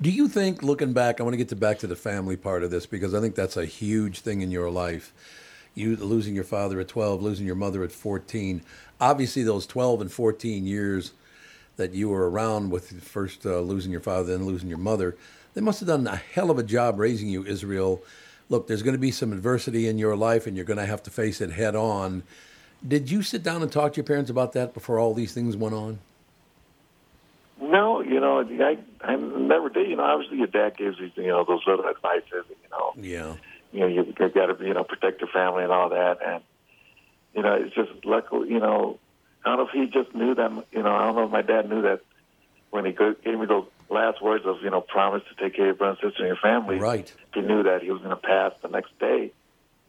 [0.00, 2.62] Do you think, looking back, I want to get to back to the family part
[2.62, 5.12] of this because I think that's a huge thing in your life.
[5.74, 8.62] You losing your father at 12, losing your mother at 14.
[8.98, 11.12] Obviously, those 12 and 14 years
[11.76, 15.16] that you were around with first uh, losing your father, then losing your mother.
[15.54, 18.02] They must have done a hell of a job raising you, Israel.
[18.48, 21.02] Look, there's going to be some adversity in your life, and you're going to have
[21.04, 22.22] to face it head on.
[22.86, 25.56] Did you sit down and talk to your parents about that before all these things
[25.56, 25.98] went on?
[27.60, 29.88] No, you know, I I never did.
[29.88, 32.44] You know, obviously your dad gives you you know those little advices.
[32.48, 33.36] You know, Yeah.
[33.72, 36.18] you know you, you got to you know protect your family and all that.
[36.26, 36.42] And
[37.34, 38.98] you know, it's just luckily, you know,
[39.44, 40.50] I don't know if he just knew that.
[40.72, 42.00] You know, I don't know if my dad knew that
[42.70, 45.68] when he gave me those last words of you know promise to take care of
[45.68, 46.78] your brother and sister and your family.
[46.78, 47.12] Right.
[47.34, 49.32] He knew that he was going to pass the next day,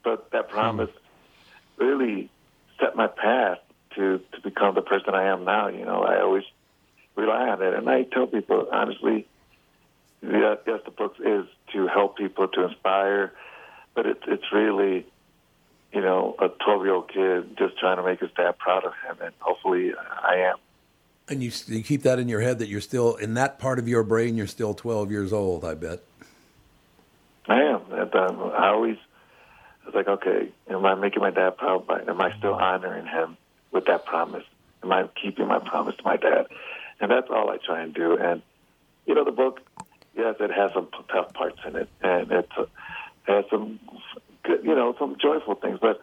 [0.04, 0.52] but that hmm.
[0.52, 0.90] promise
[1.78, 2.30] really
[2.80, 3.60] set my path
[3.96, 5.68] to to become the person I am now.
[5.68, 6.44] You know, I always
[7.16, 9.28] rely on it, and I tell people honestly,
[10.22, 13.34] yes, yes, the book is to help people, to inspire,
[13.96, 15.06] but it's it's really,
[15.94, 18.94] you know, a twelve year old kid just trying to make his dad proud of
[19.06, 20.58] him, and hopefully I am.
[21.30, 23.88] And you, you keep that in your head that you're still, in that part of
[23.88, 26.02] your brain, you're still 12 years old, I bet.
[27.48, 27.82] I am.
[27.92, 28.98] Um, I always
[29.86, 31.88] was like, okay, am I making my dad proud?
[31.88, 33.38] By, am I still honoring him
[33.72, 34.44] with that promise?
[34.84, 36.48] Am I keeping my promise to my dad?
[37.00, 38.18] And that's all I try and do.
[38.18, 38.42] And
[39.06, 39.62] you know, the book,
[40.16, 42.66] yes, it has some tough parts in it, and it uh,
[43.24, 43.80] has some,
[44.48, 45.80] you know, some joyful things.
[45.82, 46.02] But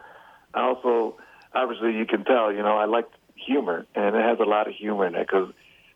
[0.53, 1.17] I also,
[1.53, 4.73] obviously, you can tell, you know, I like humor, and it has a lot of
[4.73, 5.51] humor in it because,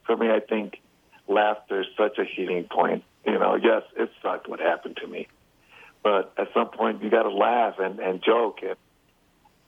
[0.06, 0.82] for me, I think
[1.28, 3.04] laughter is such a healing point.
[3.26, 5.28] You know, yes, it sucked what happened to me,
[6.04, 8.76] but at some point you got to laugh and, and joke and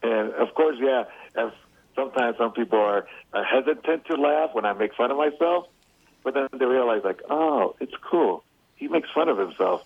[0.04, 1.52] and of course, yeah, as
[1.96, 5.68] sometimes some people are hesitant to laugh when I make fun of myself,
[6.24, 8.44] but then they realize like, oh, it's cool.
[8.76, 9.84] He makes fun of himself,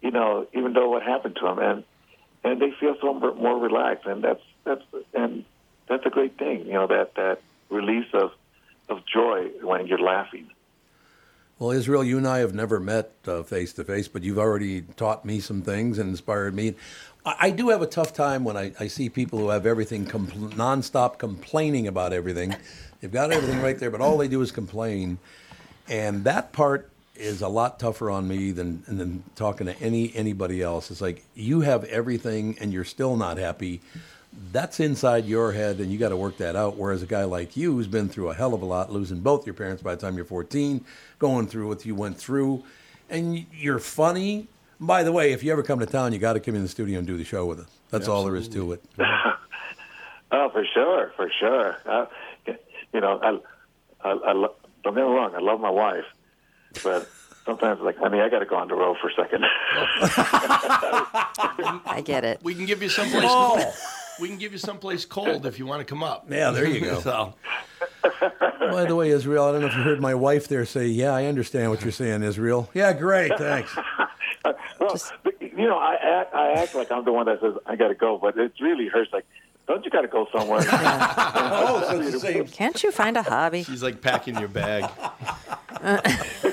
[0.00, 1.84] you know, even though what happened to him, and
[2.44, 4.82] and they feel so more relaxed, and that's that's
[5.14, 5.44] and
[5.88, 8.32] that's a great thing, you know, that that release of
[8.88, 10.50] of joy when you're laughing.
[11.58, 13.12] Well, Israel, you and I have never met
[13.46, 16.74] face to face, but you've already taught me some things and inspired me.
[17.24, 20.04] I, I do have a tough time when I, I see people who have everything
[20.04, 22.56] compl- nonstop complaining about everything.
[23.00, 25.18] They've got everything right there, but all they do is complain.
[25.88, 26.90] And that part
[27.22, 30.90] is a lot tougher on me than, than talking to any anybody else.
[30.90, 33.80] It's like you have everything and you're still not happy.
[34.50, 36.76] That's inside your head, and you got to work that out.
[36.76, 39.46] Whereas a guy like you, who's been through a hell of a lot, losing both
[39.46, 40.82] your parents by the time you're 14,
[41.18, 42.64] going through what you went through,
[43.10, 44.48] and you're funny.
[44.80, 46.68] By the way, if you ever come to town, you got to come in the
[46.68, 47.68] studio and do the show with us.
[47.90, 48.82] That's all there is to it.
[50.34, 51.76] Oh, for sure, for sure.
[51.84, 52.06] Uh,
[52.94, 56.06] you know, I, I, I don't get me wrong, I love my wife,
[56.82, 57.08] but
[57.44, 59.44] sometimes like, honey, I got to go on the road for a second.
[61.86, 62.40] I get it.
[62.42, 63.64] We can give you someplace cold.
[64.20, 66.26] We can give you someplace cold if you want to come up.
[66.30, 67.00] Yeah, there you go.
[67.02, 67.34] so,
[68.60, 71.12] By the way, Israel, I don't know if you heard my wife there say, "Yeah,
[71.12, 73.74] I understand what you're saying, Israel." Yeah, great, thanks.
[74.78, 77.76] well, but, you know, I act, I act like I'm the one that says I
[77.76, 79.08] got to go, but it's really hers.
[79.12, 79.24] Like,
[79.66, 80.60] don't you got to go somewhere?
[80.70, 82.46] oh, so it's the same.
[82.46, 83.62] Can't you find a hobby?
[83.62, 84.90] she's like packing your bag.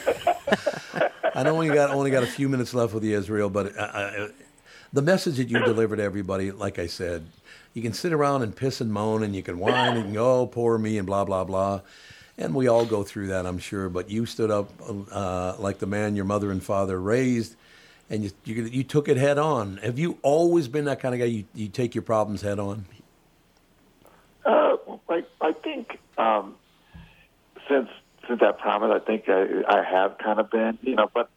[1.35, 3.81] I know only got only got a few minutes left with you, Israel, but uh,
[3.81, 4.27] uh,
[4.91, 7.25] the message that you deliver to everybody, like I said,
[7.73, 10.47] you can sit around and piss and moan, and you can whine and go, oh,
[10.47, 11.81] poor me, and blah blah blah,
[12.37, 13.89] and we all go through that, I'm sure.
[13.89, 14.69] But you stood up
[15.11, 17.55] uh, like the man your mother and father raised,
[18.09, 19.77] and you, you you took it head on.
[19.77, 21.25] Have you always been that kind of guy?
[21.27, 22.85] You you take your problems head on.
[24.45, 24.75] Uh,
[25.09, 26.55] I, I think um,
[27.67, 27.89] since
[28.27, 31.09] since that promise, I think I, I have kind of been, you know.
[31.13, 31.29] But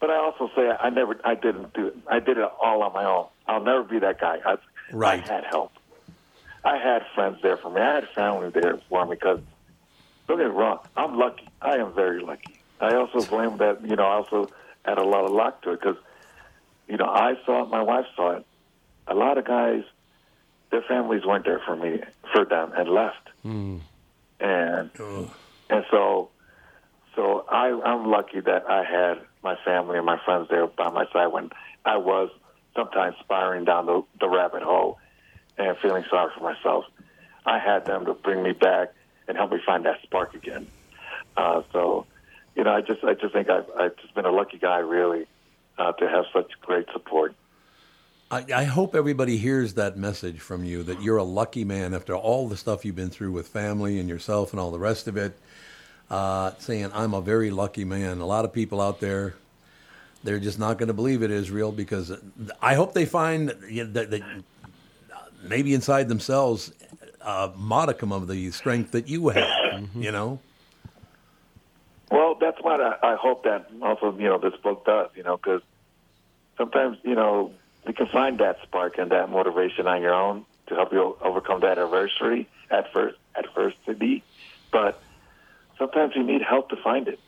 [0.00, 1.96] but I also say I never, I didn't do it.
[2.10, 3.26] I did it all on my own.
[3.46, 4.38] I'll never be that guy.
[4.44, 4.56] I,
[4.92, 5.28] Right.
[5.28, 5.72] I had help.
[6.64, 7.80] I had friends there for me.
[7.80, 9.40] I had family there for me because
[10.28, 10.78] don't get me wrong.
[10.96, 11.48] I'm lucky.
[11.60, 12.60] I am very lucky.
[12.80, 13.84] I also blame that.
[13.84, 14.48] You know, I also
[14.84, 15.96] had a lot of luck to it because
[16.88, 17.70] you know I saw it.
[17.70, 18.46] My wife saw it.
[19.08, 19.82] A lot of guys
[20.70, 22.00] their families weren't there for me
[22.32, 23.28] for them and left.
[24.40, 24.90] And
[25.70, 26.30] and so
[27.14, 31.06] so I I'm lucky that I had my family and my friends there by my
[31.12, 31.50] side when
[31.84, 32.30] I was
[32.74, 34.98] sometimes spiraling down the, the rabbit hole
[35.56, 36.84] and feeling sorry for myself.
[37.46, 38.92] I had them to bring me back
[39.28, 40.66] and help me find that spark again.
[41.36, 42.06] Uh, so,
[42.54, 45.26] you know, I just I just think I've, I've just been a lucky guy, really,
[45.78, 47.34] uh, to have such great support.
[48.30, 52.14] I, I hope everybody hears that message from you that you're a lucky man after
[52.14, 55.16] all the stuff you've been through with family and yourself and all the rest of
[55.16, 55.38] it.
[56.10, 58.20] Uh, saying, I'm a very lucky man.
[58.20, 59.34] A lot of people out there,
[60.24, 62.12] they're just not going to believe it is real because
[62.62, 64.22] I hope they find you know, that, that
[65.42, 66.72] maybe inside themselves
[67.20, 70.38] a modicum of the strength that you have, you know?
[72.10, 75.10] well, that's what I, I hope that also you know this book does.
[75.16, 75.62] You know, because
[76.56, 77.52] sometimes you know
[77.86, 81.60] you can find that spark and that motivation on your own to help you overcome
[81.60, 84.24] that adversity adversity,
[84.72, 85.00] but
[85.78, 87.20] sometimes you need help to find it.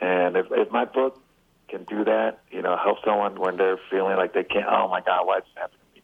[0.00, 1.20] And if, if my book
[1.68, 5.00] can do that, you know, help someone when they're feeling like they can't, oh my
[5.00, 6.02] God, what's happening to me?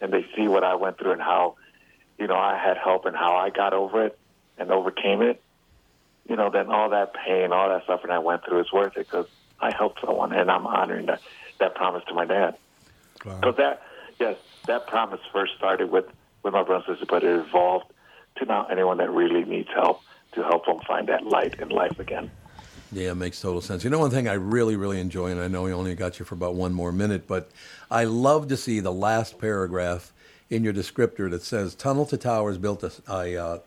[0.00, 1.56] And they see what I went through and how,
[2.18, 4.18] you know, I had help and how I got over it
[4.58, 5.42] and overcame it,
[6.28, 9.06] you know, then all that pain, all that suffering I went through is worth it
[9.08, 9.26] because
[9.60, 11.20] I helped someone and I'm honoring that,
[11.60, 12.56] that promise to my dad.
[13.24, 13.82] Because that,
[14.20, 16.06] yes, that promise first started with,
[16.42, 17.86] with my brothers and but it evolved
[18.36, 20.02] to now anyone that really needs help
[20.32, 22.30] to help them find that light in life again.
[22.92, 23.82] Yeah, it makes total sense.
[23.82, 26.24] You know, one thing I really, really enjoy, and I know we only got you
[26.24, 27.50] for about one more minute, but
[27.90, 30.12] I love to see the last paragraph
[30.50, 33.58] in your descriptor that says Tunnel to Towers built a, a uh,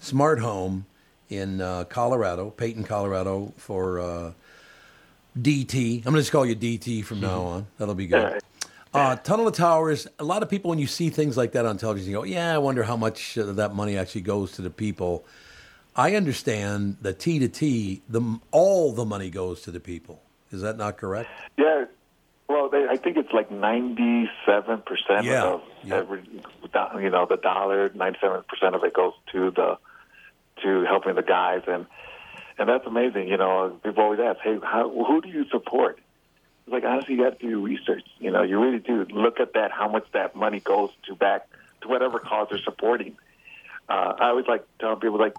[0.00, 0.86] smart home
[1.28, 4.32] in uh, Colorado, Peyton, Colorado, for uh,
[5.38, 5.98] DT.
[5.98, 7.66] I'm going to just call you DT from now on.
[7.78, 8.40] That'll be good.
[8.96, 11.76] Uh, Tunnel of Towers, a lot of people, when you see things like that on
[11.76, 14.70] television, you go, yeah, I wonder how much of that money actually goes to the
[14.70, 15.24] people.
[15.94, 20.22] I understand that T to T, the all the money goes to the people.
[20.50, 21.28] Is that not correct?
[21.56, 21.86] Yeah.
[22.48, 25.96] Well, they, I think it's like ninety-seven percent Yeah, of yeah.
[25.96, 27.90] every, you know, the dollar.
[27.94, 29.78] Ninety-seven percent of it goes to the
[30.62, 31.86] to helping the guys, and
[32.58, 33.28] and that's amazing.
[33.28, 35.98] You know, people always ask, "Hey, how, who do you support?"
[36.66, 38.02] It's like honestly, you got to do your research.
[38.18, 39.70] You know, you really do look at that.
[39.70, 41.48] How much that money goes to back
[41.82, 43.16] to whatever cause they're supporting.
[43.88, 45.36] Uh, I always like telling people like,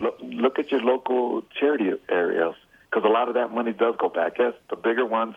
[0.00, 2.54] look, look at your local charity areas
[2.90, 4.34] because a lot of that money does go back.
[4.38, 5.34] Yes, the bigger ones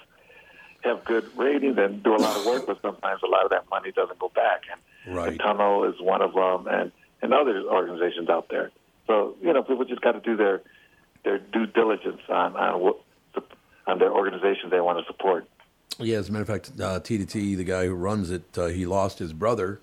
[0.83, 3.69] have good ratings and do a lot of work, but sometimes a lot of that
[3.69, 4.63] money doesn't go back.
[4.71, 4.81] And
[5.15, 5.31] Right.
[5.31, 8.71] the Tunnel is one of them, and and other organizations out there.
[9.07, 10.61] So you know, people just got to do their
[11.23, 12.97] their due diligence on on what
[13.89, 15.45] on their organizations they want to support.
[15.97, 18.57] Yeah, as a matter of fact, uh, T to T, the guy who runs it,
[18.57, 19.81] uh, he lost his brother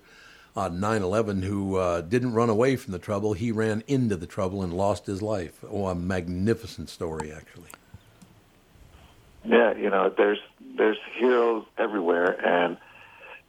[0.55, 3.33] on 9 11 who uh, didn't run away from the trouble.
[3.33, 5.63] He ran into the trouble and lost his life.
[5.69, 7.69] Oh, a magnificent story, actually.
[9.45, 10.39] Yeah, you know, there's
[10.75, 12.77] there's heroes everywhere, and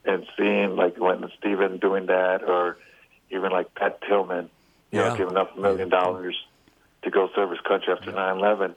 [0.05, 2.77] and seeing like when Stephen doing that, or
[3.31, 4.51] even like Pat Tillman,
[4.93, 5.09] you Yeah.
[5.09, 6.37] know, giving up a million dollars
[7.03, 8.69] to go serve his country after 9/11.
[8.69, 8.77] Those,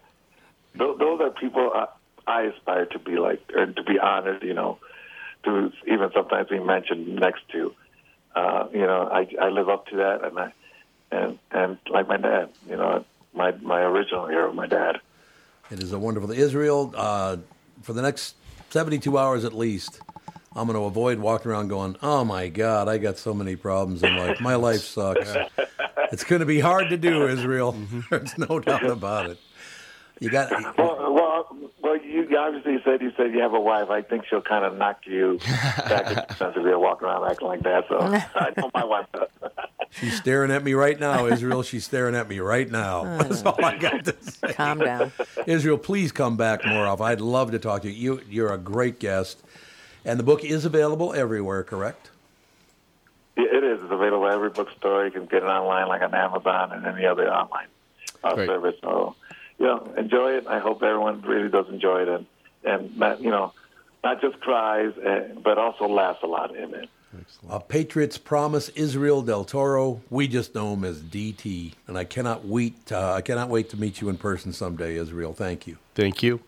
[0.76, 1.88] those are people I,
[2.28, 4.44] I aspire to be like, or to be honored.
[4.44, 4.78] You know,
[5.44, 7.74] to even sometimes be mentioned next to.
[8.36, 10.54] Uh, you know, I I live up to that, and I
[11.12, 15.00] and and like my dad, you know, my my original hero, my dad.
[15.70, 17.38] It is a wonderful Israel, uh,
[17.82, 18.36] for the next
[18.72, 20.02] 72 hours at least,
[20.56, 24.04] I'm going to avoid walking around going, oh my God, I got so many problems
[24.04, 24.42] in life.
[24.42, 25.34] My life sucks.
[26.12, 27.76] it's going to be hard to do, Israel.
[28.10, 29.38] There's no doubt about it.
[30.22, 30.52] You got.
[30.78, 31.98] Well, well, well.
[31.98, 33.90] You obviously said you said you have a wife.
[33.90, 35.40] I think she'll kind of knock you
[35.78, 37.86] back in sense if you're walking around acting like that.
[37.90, 39.28] So I know my wife does.
[39.90, 41.64] She's staring at me right now, Israel.
[41.64, 43.04] She's staring at me right now.
[43.18, 44.54] That's all I got to say.
[44.54, 45.12] Calm down.
[45.48, 47.06] Israel, please come back more often.
[47.08, 48.20] I'd love to talk to you.
[48.20, 48.26] you.
[48.30, 49.42] You're a great guest.
[50.06, 52.10] And the book is available everywhere, correct?
[53.38, 53.82] Yeah, It is.
[53.84, 55.06] It's available at every bookstore.
[55.06, 57.68] You can get it online, like on Amazon and any other online
[58.24, 58.76] uh, service.
[58.82, 59.16] So,
[59.62, 60.48] you know, enjoy it.
[60.48, 62.26] I hope everyone really does enjoy it, and
[62.64, 63.54] and not you know,
[64.04, 66.90] not just cries, uh, but also laughs a lot in it.
[67.48, 70.02] Uh, Patriots Promise Israel Del Toro.
[70.10, 72.92] We just know him as DT, and I cannot wait.
[72.92, 75.34] Uh, I cannot wait to meet you in person someday, Israel.
[75.34, 75.78] Thank you.
[75.94, 76.40] Thank you.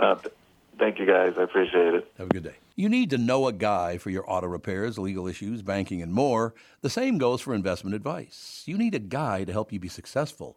[0.00, 0.34] Uh, th-
[0.78, 1.34] thank you, guys.
[1.36, 2.10] I appreciate it.
[2.16, 2.56] Have a good day.
[2.78, 6.54] You need to know a guy for your auto repairs, legal issues, banking, and more.
[6.82, 8.62] The same goes for investment advice.
[8.66, 10.56] You need a guy to help you be successful,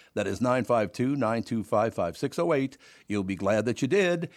[0.13, 2.77] That is 952 925 5608.
[3.07, 4.29] You'll be glad that you did.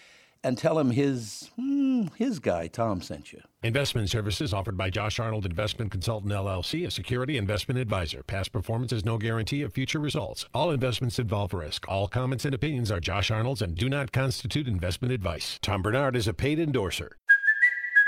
[0.43, 3.41] And tell him his, hmm, his guy, Tom, sent you.
[3.63, 8.21] Investment services offered by Josh Arnold Investment Consultant LLC, a security investment advisor.
[8.21, 10.45] Past performance is no guarantee of future results.
[10.53, 11.87] All investments involve risk.
[11.87, 15.57] All comments and opinions are Josh Arnold's and do not constitute investment advice.
[15.63, 17.17] Tom Bernard is a paid endorser.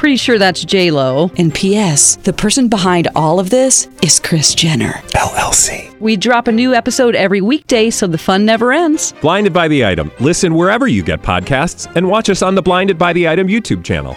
[0.00, 1.30] Pretty sure that's J Lo.
[1.36, 2.16] And P.S.
[2.16, 5.94] The person behind all of this is Kris Jenner LLC.
[6.00, 9.12] We drop a new episode every weekday, so the fun never ends.
[9.20, 10.10] Blinded by the item.
[10.18, 13.84] Listen wherever you get podcasts, and watch us on the Blinded by the Item YouTube
[13.84, 14.16] channel.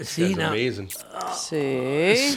[0.00, 0.92] See now, amazing.
[1.32, 2.36] See?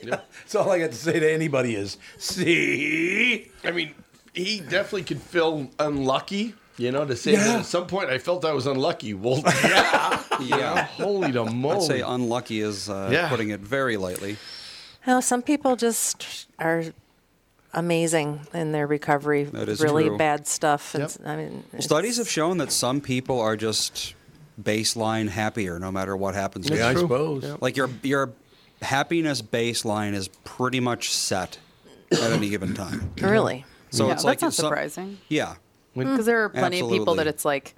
[0.04, 3.50] That's all I got to say to anybody is see.
[3.64, 3.96] I mean,
[4.32, 6.54] he definitely could feel unlucky.
[6.78, 7.44] You know, to say Yeah.
[7.44, 9.12] that at some point I felt I was unlucky.
[9.14, 10.82] Well, yeah, yeah.
[10.84, 11.76] Holy to moly!
[11.76, 13.28] I'd say unlucky is uh, Yeah.
[13.28, 14.36] putting it very lightly.
[15.06, 16.84] Well, some people just are
[17.74, 19.44] amazing in their recovery.
[19.44, 20.18] That is really true.
[20.18, 20.94] bad stuff.
[20.94, 24.14] and I mean, Studies have shown that some people are just
[24.60, 26.66] baseline happier no matter what happens.
[26.68, 27.44] to Yeah, I suppose.
[27.44, 27.56] Yeah.
[27.60, 28.30] Like your your
[28.80, 31.58] happiness baseline is pretty much set
[32.10, 33.12] at any given time.
[33.20, 33.64] Really?
[33.90, 35.18] So yeah, it's that's like not if some- surprising.
[35.28, 35.54] Yeah.
[35.94, 37.74] Because there are plenty of people that it's like.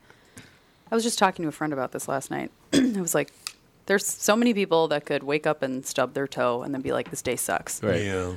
[0.91, 2.51] I was just talking to a friend about this last night.
[2.73, 3.33] I was like,
[3.87, 6.93] there's so many people that could wake up and stub their toe and then be
[6.93, 7.83] like, this day sucks.
[7.83, 8.03] Right.
[8.03, 8.35] Yeah.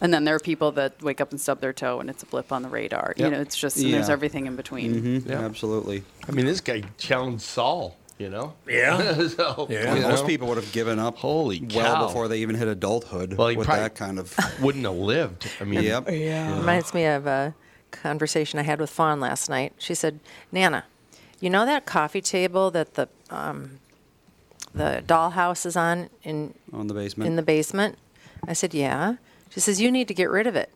[0.00, 2.26] And then there are people that wake up and stub their toe and it's a
[2.26, 3.14] blip on the radar.
[3.16, 4.94] You know, it's just, and there's everything in between.
[4.94, 5.30] Mm-hmm.
[5.30, 5.40] Yeah.
[5.40, 6.04] Absolutely.
[6.28, 7.96] I mean, this guy challenged Saul.
[8.18, 8.52] You know.
[8.68, 9.26] Yeah.
[9.28, 9.94] so, Yeah.
[9.94, 11.76] you Most know, people would have given up Holy cow.
[11.82, 14.36] well before they even hit adulthood Well, he with probably- that kind of.
[14.60, 15.48] wouldn't have lived.
[15.60, 16.06] I mean, Yep.
[16.08, 17.54] Reminds me of a
[17.90, 19.72] conversation I had with Fawn last night.
[19.78, 20.20] She said,
[20.52, 20.84] "Nana,
[21.40, 23.78] you know that coffee table that the um,
[24.74, 27.26] the dollhouse is on in On the basement.
[27.28, 27.98] in the basement?"
[28.46, 29.16] I said, "Yeah."
[29.50, 30.70] She says, "You need to get rid of it."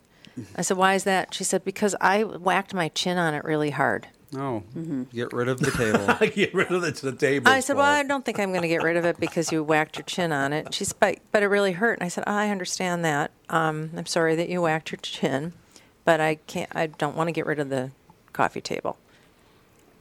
[0.57, 3.71] I said, "Why is that?" She said, "Because I whacked my chin on it really
[3.71, 5.03] hard." Oh, Mm-hmm.
[5.15, 6.07] get rid of the table.
[6.35, 7.51] Get rid of it to the table.
[7.51, 9.63] I said, "Well, I don't think I'm going to get rid of it because you
[9.63, 12.25] whacked your chin on it." She said, "But, but it really hurt." And I said,
[12.27, 13.31] "I understand that.
[13.51, 15.53] Um, I'm sorry that you whacked your chin,
[16.05, 16.71] but I can't.
[16.75, 17.91] I don't want to get rid of the
[18.33, 18.97] coffee table."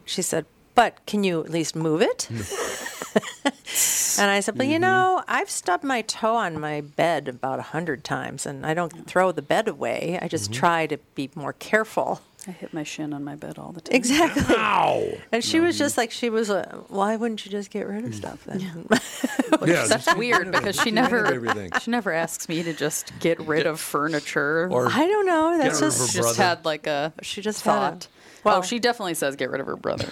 [0.05, 0.45] She said,
[0.75, 2.27] "But can you at least move it?"
[4.19, 4.81] and I said, "Well, you mm-hmm.
[4.81, 9.07] know, I've stubbed my toe on my bed about a hundred times, and I don't
[9.07, 10.19] throw the bed away.
[10.21, 10.59] I just mm-hmm.
[10.59, 13.95] try to be more careful." I hit my shin on my bed all the time.
[13.95, 14.43] Exactly.
[14.57, 15.11] Ow.
[15.31, 18.15] And she was just like, she was, uh, why wouldn't you just get rid of
[18.15, 18.59] stuff then?
[18.59, 18.71] Yeah,
[19.87, 21.69] That's just- weird because she Get rid of never everything.
[21.81, 24.67] she never asks me to just get rid of furniture.
[24.71, 25.55] Or I don't know.
[25.57, 26.43] That's rid of just, she just brother.
[26.43, 28.07] had like a she just had a- thought.
[28.43, 30.07] Well, she definitely says get rid of her brother.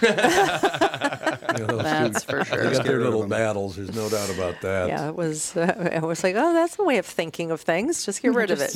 [1.58, 2.64] you know, That's two- for sure.
[2.64, 3.74] They got their little battles.
[3.74, 4.86] There's no doubt about that.
[4.88, 8.06] yeah, it was, uh, I was like, oh, that's a way of thinking of things.
[8.06, 8.72] Just get rid of it.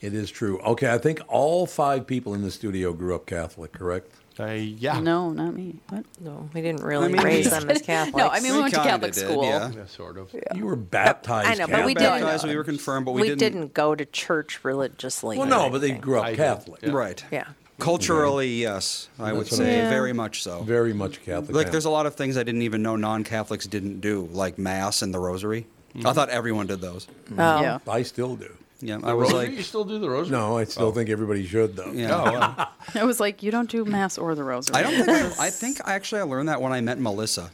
[0.00, 0.58] It is true.
[0.60, 4.12] Okay, I think all five people in the studio grew up Catholic, correct?
[4.38, 5.00] Uh, yeah.
[5.00, 5.76] No, not me.
[5.88, 6.04] What?
[6.20, 8.16] No, we didn't really mean, raise them as Catholics.
[8.18, 9.44] No, I mean we, went to Catholic did, school.
[9.44, 9.72] yeah.
[9.74, 10.34] Yeah, sort of.
[10.54, 11.48] You were baptized.
[11.48, 13.40] I know, but we didn't- Baptized, we were confirmed, but we, we didn't.
[13.40, 15.38] didn't go to church religiously.
[15.38, 16.82] Well, no, but they grew up I Catholic.
[16.82, 16.90] yeah.
[16.90, 17.24] Right.
[17.30, 17.46] Yeah.
[17.78, 19.90] Culturally, yes, I would That's what I say mean.
[19.90, 20.62] very much so.
[20.62, 21.54] Very much Catholic.
[21.54, 25.02] Like, there's a lot of things I didn't even know non-Catholics didn't do, like Mass
[25.02, 25.66] and the Rosary.
[26.04, 27.06] I thought everyone did those.
[27.38, 27.60] Oh.
[27.60, 27.78] Yeah.
[27.88, 28.50] I still do.
[28.80, 29.48] Yeah, The I was rosary?
[29.48, 30.36] like, you still do the rosary?
[30.36, 31.92] No, I still think everybody should, though.
[31.92, 32.14] yeah.
[32.14, 32.68] Oh, wow.
[32.94, 34.76] I was like, you don't do mass or the rosary.
[34.76, 37.50] I don't think I, I think actually I learned that when I met Melissa.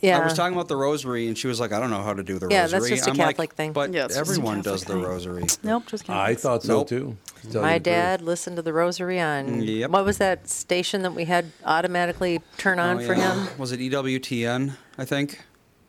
[0.00, 0.18] Yeah.
[0.18, 2.22] I was talking about the rosary, and she was like, "I don't know how to
[2.22, 3.72] do the Yeah, rosary." that's just a I'm like, Catholic thing.
[3.74, 5.02] But Yeah, it's just a everyone Catholic does the thing.
[5.02, 5.44] rosary.
[5.62, 6.26] Nope, just Catholic.
[6.28, 6.88] I thought so Nope.
[6.88, 7.16] too.
[7.52, 7.82] to My the truth.
[7.84, 9.90] dad listened to the rosary on Yep.
[9.90, 13.48] what was that station that we had automatically turn on Oh, for him?
[13.58, 14.72] Was it EWTN?
[14.96, 15.40] I think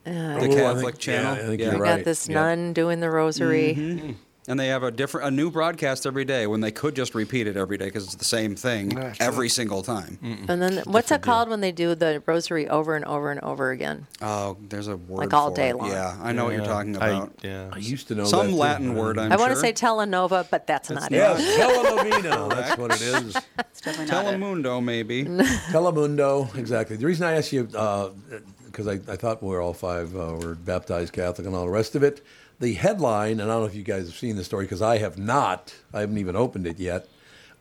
[0.05, 1.35] Uh, the Oh, I Catholic think- channel.
[1.37, 1.65] Yeah, I think Yeah.
[1.67, 1.95] you're we right.
[1.97, 2.35] got this Yeah.
[2.35, 3.75] nun doing the rosary.
[3.77, 4.11] Mm-hmm.
[4.51, 7.47] And they have a different, a new broadcast every day when they could just repeat
[7.47, 10.19] it every day because it's the same thing every single time.
[10.49, 13.71] And then what's that called when they do the rosary over and over and over
[13.71, 14.07] again?
[14.21, 15.77] Oh, there's a word like all for day it.
[15.77, 15.89] long.
[15.89, 16.67] Yeah, I know what you're Yeah.
[16.67, 17.33] talking I- about.
[17.41, 17.69] yeah.
[17.71, 18.57] I used to know Some that, too.
[18.57, 19.61] Latin word, I'm I want to sure.
[19.63, 21.61] say telenova, but that's, not Yes, it.
[21.61, 22.49] telenovino.
[22.61, 23.37] That's what it is.
[23.57, 24.37] It's definitely not it.
[24.37, 25.23] Telemundo, maybe.
[25.71, 26.97] Telemundo, exactly.
[26.97, 30.55] The reason I asked you, because I, I thought we were all five uh, were
[30.55, 32.21] baptized Catholic and all the rest of it.
[32.61, 34.99] The headline, and I don't know if you guys have seen the story because I
[34.99, 35.73] have not.
[35.93, 37.07] I haven't even opened it yet.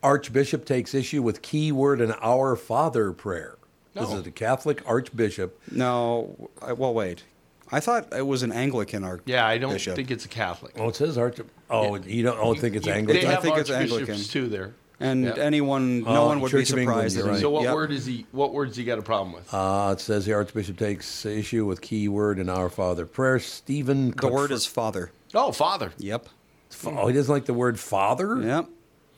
[0.03, 3.57] Archbishop takes issue with keyword in Our Father prayer.
[3.95, 4.19] Was No.
[4.19, 5.59] it a Catholic archbishop?
[5.71, 6.49] No.
[6.61, 7.23] I, well, wait.
[7.71, 9.27] I thought it was an Anglican archbishop.
[9.29, 10.73] Yeah, I don't think it's a Catholic.
[10.77, 11.49] Oh, it says archbishop.
[11.69, 13.21] Oh, you don't oh, think it's You- Anglican?
[13.23, 14.23] They have I think it's archbishops Anglican.
[14.23, 14.73] too there.
[15.01, 15.33] And Yeah.
[15.37, 17.31] anyone, no Oh, one would Church be of England, surprised.
[17.33, 17.41] right.
[17.41, 17.73] So what Yep.
[17.75, 18.25] word is he?
[18.31, 19.53] What words he got a problem with?
[19.53, 23.39] Uh, it says the archbishop takes issue with key word in Our Father prayer.
[23.39, 24.13] Stephen.
[24.15, 25.11] The word is father.
[25.33, 25.91] Oh, father.
[25.97, 26.27] Yep.
[26.85, 28.37] Oh, he doesn't like the word father.
[28.41, 28.65] Yep.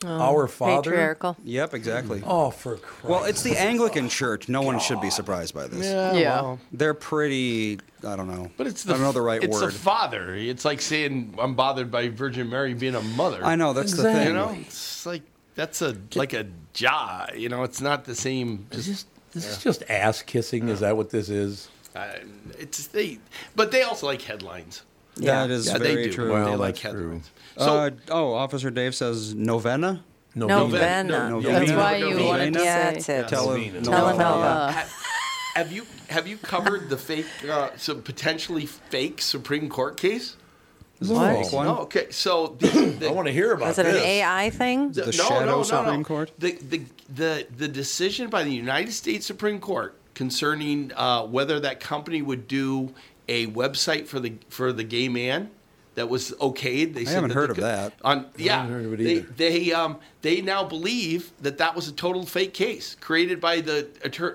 [0.05, 0.91] Our Father.
[0.91, 1.37] Patriarchal.
[1.45, 1.73] Yep.
[1.75, 2.21] Exactly.
[2.27, 3.05] Oh, for Christ.
[3.07, 4.49] Well, it's the Anglican Church.
[4.49, 5.85] No one should be surprised by this.
[5.85, 6.13] Yeah.
[6.13, 6.41] Yeah.
[6.41, 7.79] well, They're pretty.
[8.05, 8.51] I don't know.
[8.57, 9.67] but it's the I don't know the right it's word.
[9.69, 10.35] It's the father.
[10.35, 13.45] It's like saying I'm bothered by Virgin Mary being a mother.
[13.45, 14.27] I know that's the thing.
[14.27, 15.21] You know, it's like
[15.55, 17.27] that's a like a jaw.
[17.35, 18.67] You know, it's not the same.
[18.71, 20.69] Is Just, this, this is just ass kissing.
[20.69, 21.69] Is that what this is?
[21.95, 22.07] uh,
[22.59, 23.19] it's they,
[23.55, 24.81] but they also like headlines.
[25.15, 26.13] Yeah, That is Yeah, they very do.
[26.13, 26.27] true.
[26.29, 27.01] they like that's true.
[27.03, 27.31] headlines.
[27.57, 30.03] So uh, oh, Officer Dave says novena.
[30.35, 31.03] No, Novena.
[31.03, 31.59] no, Novena.
[31.59, 32.25] That's why you Novena.
[32.27, 32.93] wanted to Yeah, say.
[32.93, 33.27] that's it.
[33.27, 34.19] Tele- Telenova.
[34.19, 34.91] Uh, have,
[35.55, 40.35] have you have you covered the fake, uh, some potentially fake Supreme Court case?
[40.99, 41.51] What?
[41.51, 41.65] One?
[41.65, 42.07] No, okay.
[42.11, 42.67] So the,
[42.99, 43.95] the, I want to hear about Was it this.
[43.95, 44.91] an AI thing?
[44.91, 46.31] The, The shadow Supreme Court?
[46.39, 46.81] The, the
[47.13, 52.47] the the decision by the United States Supreme Court concerning uh, whether that company would
[52.47, 52.93] do
[53.27, 55.49] a website for the for the gay man
[55.95, 56.93] that was okayed.
[56.93, 57.93] They said haven't heard they of that.
[58.03, 59.33] On yeah, haven't heard of it they either.
[59.35, 63.87] they um they now believe that that was a total fake case created by the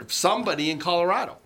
[0.09, 1.39] somebody in Colorado.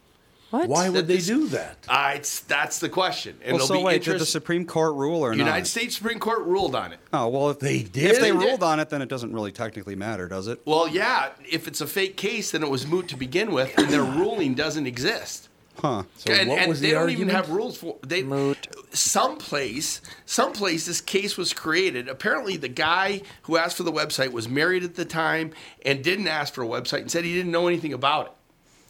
[0.53, 0.69] What?
[0.69, 1.79] Why would That they do that?
[2.17, 3.37] It's that's the question.
[3.43, 5.47] And Well, it'll so be wait, did the Supreme Court rule or United not?
[5.47, 6.99] United States Supreme Court ruled on it.
[7.13, 8.17] Oh well, if They If did?
[8.17, 8.35] they They did.
[8.39, 10.61] ruled on it, then it doesn't really technically matter, does it?
[10.67, 13.89] Well, yeah, if it's a fake case, then it was moot to begin with, and
[13.89, 15.49] their ruling doesn't exist.
[15.81, 16.03] Huh.
[16.19, 18.23] So and what and was they the don't even have rules for they.
[18.23, 18.69] Moot.
[18.93, 22.09] Someplace, someplace, this case was created.
[22.09, 25.53] Apparently, the guy who asked for the website was married at the time
[25.87, 28.33] and didn't ask for a website and said he didn't know anything about it.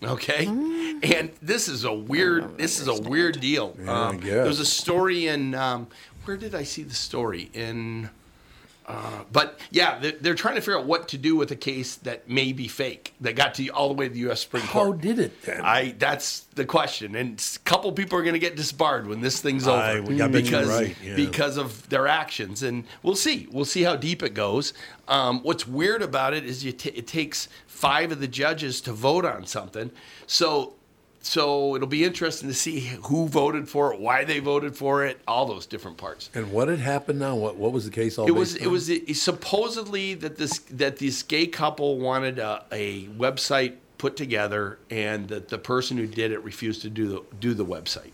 [0.05, 2.59] Okay, and this is a weird.
[2.59, 3.77] This is a weird deal.
[3.79, 5.55] Yeah, um, there was a story in.
[5.55, 5.89] Um,
[6.25, 8.11] where did I see the story in?
[8.87, 11.97] Uh, but yeah, they're, they're trying to figure out what to do with a case
[11.97, 14.41] that may be fake that got to all the way to the U.S.
[14.41, 14.87] Supreme Court.
[14.87, 15.61] How did it then?
[15.63, 19.41] I that's the question, and a couple people are going to get disbarred when this
[19.41, 21.15] thing's over I- I because right, yeah.
[21.17, 23.47] because of their actions, and we'll see.
[23.53, 24.75] We'll see how deep it goes.
[25.07, 28.93] Um, what's weird about it is you t- it takes five of the judges to
[28.93, 29.91] vote on something,
[30.27, 30.75] so.
[31.25, 35.21] So it'll be interesting to see who voted for it, why they voted for it,
[35.27, 36.29] all those different parts.
[36.35, 37.37] and what had happened now?
[37.37, 38.73] What what was the case all It was based it on?
[38.73, 44.79] was it, supposedly that this that this gay couple wanted a, a website put together,
[44.91, 48.11] and that the person who did it refused to do the do the website.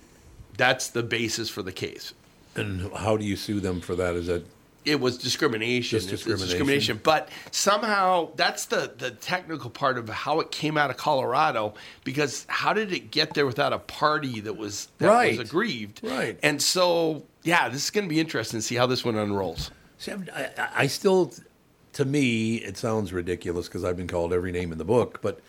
[0.59, 2.13] That's the basis for the case.
[2.57, 4.17] And how do you sue them for that?
[4.17, 4.45] Is that
[4.89, 5.99] It was discrimination.
[5.99, 6.49] Just It's- it's discrimination.
[6.97, 7.01] discrimination.
[7.03, 11.74] But somehow that's the the technical part of how it came out of Colorado.
[12.05, 15.39] Because how did it get there without a party that was that Right.
[15.39, 16.01] was aggrieved?
[16.03, 16.39] Right.
[16.43, 19.70] And so yeah, this is going to be interesting to see how this one unrolls.
[19.99, 21.32] See, I'm- I, I, I still,
[21.95, 25.41] to me, it sounds ridiculous because I've been called every name in the book, but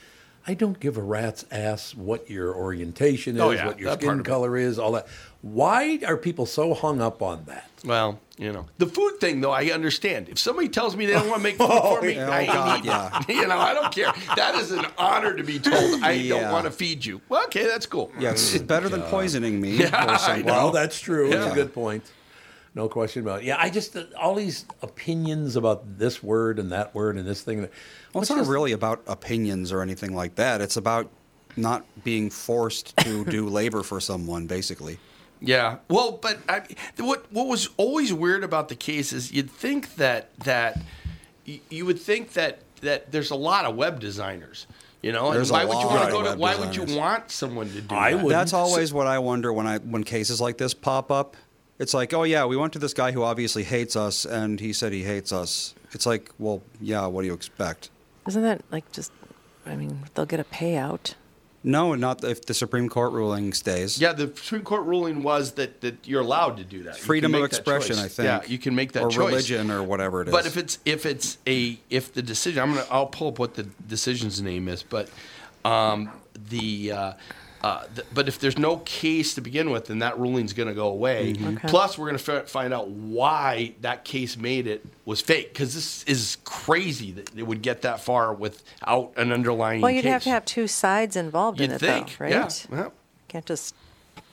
[0.47, 3.93] I don't give a rat's ass what your orientation oh, is, Oh, yeah, what your
[3.93, 5.07] skin color is, all that.
[5.41, 7.69] Why are people so hung up on that?
[7.85, 10.27] Well, you know, the food thing though, I understand.
[10.27, 12.29] If somebody tells me they don't want to make food for me, yeah.
[12.29, 12.85] I Oh, God, eat.
[12.85, 13.21] yeah.
[13.41, 14.11] You know, I don't care.
[14.35, 17.21] That is an honor to be told I don't want to feed you.
[17.29, 18.11] Well, okay, that's cool.
[18.19, 19.77] Yeah, it's better than poisoning me.
[19.79, 20.45] Yeah, I know.
[20.53, 21.27] Well, that's true.
[21.27, 21.51] It's Yeah.
[21.51, 22.03] a good point.
[22.75, 23.45] No question about it.
[23.45, 27.41] Yeah, I just, uh, all these opinions about this word and that word and this
[27.41, 27.61] thing.
[27.61, 27.69] Well,
[28.11, 30.59] What's it's not just- really about opinions or anything like that.
[30.61, 31.09] It's about
[31.57, 34.99] not being forced to do labor for someone, basically.
[35.41, 35.77] Yeah.
[35.89, 36.61] Well, but I,
[36.97, 40.81] what what was always weird about the case is you'd think that that
[41.45, 44.67] you would think that that there's a lot of web designers,
[45.01, 46.29] you know, There's and a why would you lot want of to go to?
[46.29, 48.23] web Why would you want someone to do I that?
[48.23, 51.35] would- That's always what I wonder when I when cases like this pop up.
[51.79, 54.73] It's like, oh yeah, we went to this guy who obviously hates us, and he
[54.73, 55.73] said he hates us.
[55.93, 57.89] It's like, well, yeah, what do you expect?
[58.27, 59.13] Isn't that like just?
[59.65, 61.13] I mean, they'll get a payout.
[61.63, 63.99] No, not if the Supreme Court ruling stays.
[63.99, 66.97] Yeah, the Supreme Court ruling was that, that you're allowed to do that.
[66.97, 67.97] You Freedom of expression.
[67.97, 68.25] I think.
[68.25, 69.27] Yeah, you can make that or choice.
[69.27, 70.31] religion or whatever it is.
[70.31, 73.55] But if it's if it's a if the decision, I'm gonna I'll pull up what
[73.55, 74.83] the decision's name is.
[74.83, 75.09] But
[75.65, 76.09] um,
[76.49, 77.13] the, uh,
[77.61, 80.73] uh, the but if there's no case to begin with, then that ruling's going to
[80.73, 81.33] go away.
[81.33, 81.57] Mm-hmm.
[81.57, 81.67] Okay.
[81.67, 85.73] Plus, we're going to f- find out why that case made it was fake because
[85.73, 89.81] this is crazy that it would get that far without an underlying.
[89.81, 92.31] Well, you'd have to have two sides involved in You'd it, think, though, right?
[92.31, 92.89] yeah, yeah.
[93.27, 93.75] Can't just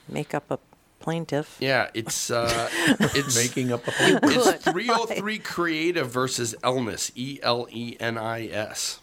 [0.08, 0.58] make up a
[1.00, 1.56] plaintiff.
[1.60, 2.68] Yeah, it's uh,
[3.14, 4.46] it's making up a plaintiff.
[4.54, 9.00] It's 303 Creative versus Elenis, E L E N I S.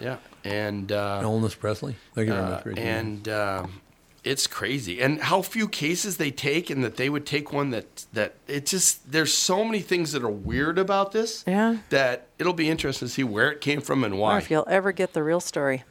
[0.00, 1.96] Yeah, and uh, Elvis Presley.
[2.14, 2.64] Thank you very uh, much.
[2.64, 3.80] Great to and um
[4.22, 8.04] it's crazy, and how few cases they take, and that they would take one that
[8.12, 11.42] that it just there's so many things that are weird about this.
[11.46, 11.78] Yeah.
[11.88, 14.38] That it'll be interesting to see where it came from and Or why.
[14.38, 15.84] if you'll ever get the real story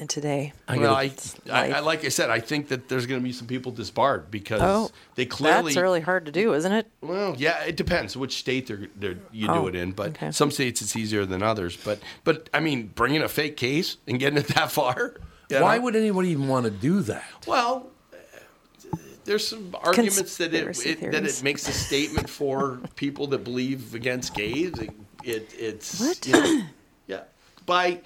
[0.00, 0.52] in today.
[0.68, 1.12] well, I,
[1.50, 4.30] I, I like I said, I think that there's going to be some people disbarred
[4.30, 6.86] because Oh, they clearly That's really hard to do, isn't it?
[7.00, 10.30] Well, yeah, it depends which state they're, they're, you Oh, do it in, but okay.
[10.32, 11.76] some states it's easier than others.
[11.76, 15.14] But but I mean, bringing a fake case and getting it that far.
[15.50, 15.82] Why know?
[15.84, 17.44] would anybody even want to do that?
[17.46, 23.26] Well, uh, there's some arguments that it, it that it makes a statement for people
[23.28, 24.72] that believe against gays.
[24.78, 24.90] It,
[25.22, 26.26] it it's What?
[26.26, 26.62] you know,
[27.06, 27.20] yeah
[27.66, 28.00] by.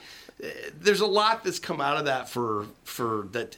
[0.78, 3.56] There's a lot that's come out of that for for that.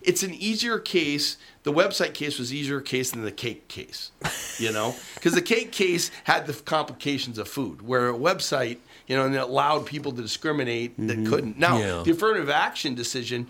[0.00, 1.36] It's an easier case.
[1.64, 4.12] The website case was easier case than the cake case,
[4.58, 9.16] you know, because the cake case had the complications of food, where a website, you
[9.16, 11.58] know, and it allowed people to discriminate that couldn't.
[11.58, 12.02] Now, Yeah.
[12.02, 13.48] the affirmative action decision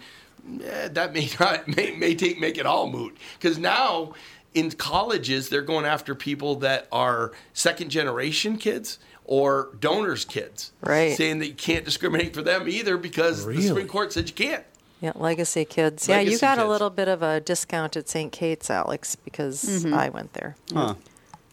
[0.65, 4.13] eh, that may not may, may take make it all moot because now
[4.55, 8.99] in colleges they're going after people that are second generation kids
[9.29, 11.17] or donors kids Right.
[11.17, 14.65] saying that you can't discriminate for them either because the supreme court said you can't
[15.01, 16.09] Yeah, legacy kids.
[16.09, 18.33] yeah, you Legacy got a little bit of a discount at St.
[18.33, 19.95] Kate's, Alex, because Mm-hmm.
[19.95, 20.57] I went there.
[20.73, 20.95] Huh.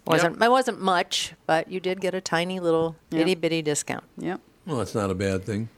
[0.05, 3.21] wasn't It wasn't much, but you did get a tiny little Yeah.
[3.21, 4.03] itty bitty discount.
[4.17, 4.39] Yep.
[4.65, 5.69] Well, that's not a bad thing.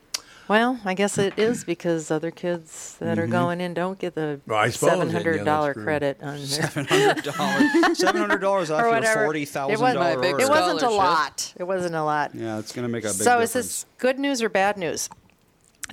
[0.48, 3.32] Well, I guess it is because other kids that are mm-hmm.
[3.32, 6.46] going in don't get the Well, I suppose, seven yeah, hundred dollar credit on their
[6.46, 7.98] Seven hundred dollars.
[7.98, 9.24] Seven hundred dollars off or your whatever.
[9.24, 10.46] forty It wasn't, dollar big order.
[10.46, 11.54] it wasn't a lot.
[11.58, 12.36] It wasn't a lot.
[12.36, 13.24] Yeah, it's gonna make a big difference.
[13.24, 13.56] So difference.
[13.56, 15.10] is this good news or bad news?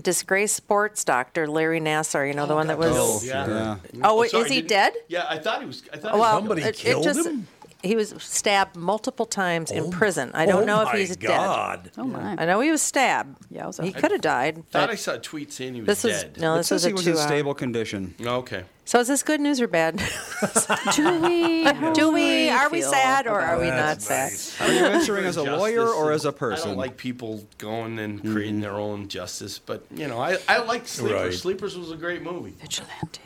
[0.03, 2.95] Disgraced sports doctor Larry Nassar, you know the oh, one that was.
[2.97, 3.77] Oh, Yeah.
[3.93, 4.01] yeah.
[4.03, 4.95] Oh, Sorry, is he dead?
[5.09, 7.47] yeah i thought he was i thought Oh, well, Somebody it- it killed just- him?
[7.83, 10.31] He was stabbed multiple times in Oh prison.
[10.35, 11.91] I don't oh know if he's God.
[11.99, 12.37] Oh my.
[12.37, 12.41] dead.
[12.41, 13.39] I know he was stabbed.
[13.53, 13.83] Yowza.
[13.85, 14.57] He could have died.
[14.59, 16.55] he thought i saw a tweet saying he was this was dead no.
[16.55, 18.15] It This says was a he was two in hour- stable condition.
[18.25, 19.97] okay So is this good news or bad?
[20.97, 21.65] Do we?
[21.93, 22.51] Do we?
[22.51, 24.31] Are we sad or are we not That's sad?
[24.31, 24.61] nice.
[24.61, 26.65] Are you answering as a lawyer or as a person?
[26.65, 28.61] I don't like people going and creating mm-hmm.
[28.63, 31.23] their own justice, but you know, I, I like Sleepers.
[31.23, 31.33] Right.
[31.35, 32.55] Sleepers was a great movie.
[32.61, 33.21] Vigilante.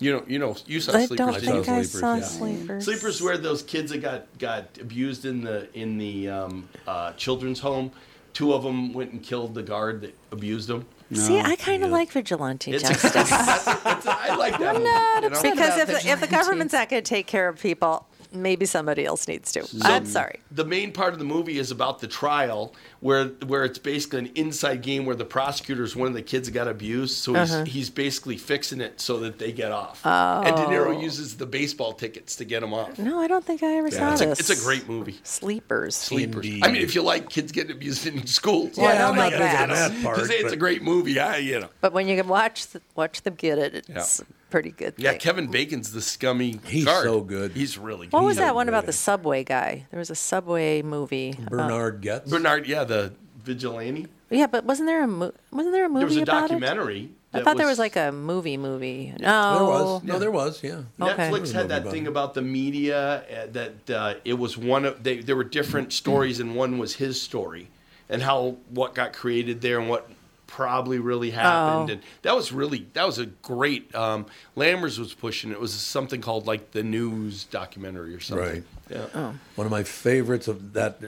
[0.00, 1.16] You know, you know, you saw I Sleepers.
[1.18, 1.72] don't didn't saw think you?
[1.72, 2.22] I Sleepers, saw yeah.
[2.22, 2.84] sleepers.
[2.86, 7.60] Sleepers where those kids that got got abused in the in the um, uh, children's
[7.60, 7.92] home.
[8.32, 10.86] Two of them went and killed the guard that abused them.
[11.12, 13.12] See, I kind of like vigilante It's a, justice.
[13.12, 14.74] that's a, that's a, I like that.
[14.74, 14.84] movie,
[15.24, 15.42] you know?
[15.42, 18.64] because if about the, if the government's not going to take care of people, maybe
[18.64, 19.66] somebody else needs to.
[19.82, 20.38] I'm sorry.
[20.52, 24.30] the main part of the movie is about the trial where where it's basically an
[24.34, 27.52] inside game where the prosecutor is one of the kids that got abused so he's,
[27.52, 27.64] Uh-huh.
[27.64, 30.68] he's basically fixing it so that they get off and De Oh.
[30.68, 33.90] Niro uses the baseball tickets to get them off No, I don't think I ever
[33.90, 34.40] saw it's, a, this.
[34.50, 35.96] it's a great movie Sleepers.
[35.96, 36.44] Sleepers.
[36.44, 36.64] Indeed.
[36.64, 39.32] I mean, if you like kids getting abused in school, Well, I don't I'm like
[39.32, 39.70] not big that.
[39.70, 40.26] on that part.
[40.26, 41.68] say it's but- a great movie, I you know.
[41.80, 44.26] But when you can watch the, watch them get it, it's Yeah.
[44.50, 44.94] pretty good.
[44.98, 45.20] Yeah, thing.
[45.20, 47.04] Kevin Bacon's the scummy He's guard.
[47.04, 47.52] so good.
[47.52, 48.12] He's really good.
[48.12, 49.86] What was He's that one about the subway guy?
[49.90, 51.30] There was a subway movie.
[51.38, 52.30] about- Bernhard Goetz.
[52.30, 53.12] Bernard, yeah, the
[53.44, 54.06] vigilante.
[54.30, 56.48] yeah, but wasn't there a mo- wasn't there a movie There was a about it?
[56.60, 57.10] documentary.
[57.32, 59.14] I that thought there was like a movie movie.
[59.20, 60.02] No, There was.
[60.02, 60.62] No, there was.
[60.64, 60.82] Yeah.
[61.00, 61.30] Okay.
[61.30, 64.84] Netflix had that Movie thing about about the media uh, that uh, it was one
[64.84, 67.68] of they, there were different stories and one was his story
[68.08, 70.10] and how what got created there and what
[70.48, 71.92] probably really happened Oh.
[71.92, 74.26] and that was really that was a great um,
[74.56, 75.54] Lammers was pushing it.
[75.54, 78.62] it was something called like the news documentary or something Right.
[78.90, 79.34] yeah Oh.
[79.54, 80.98] One of my favorites of that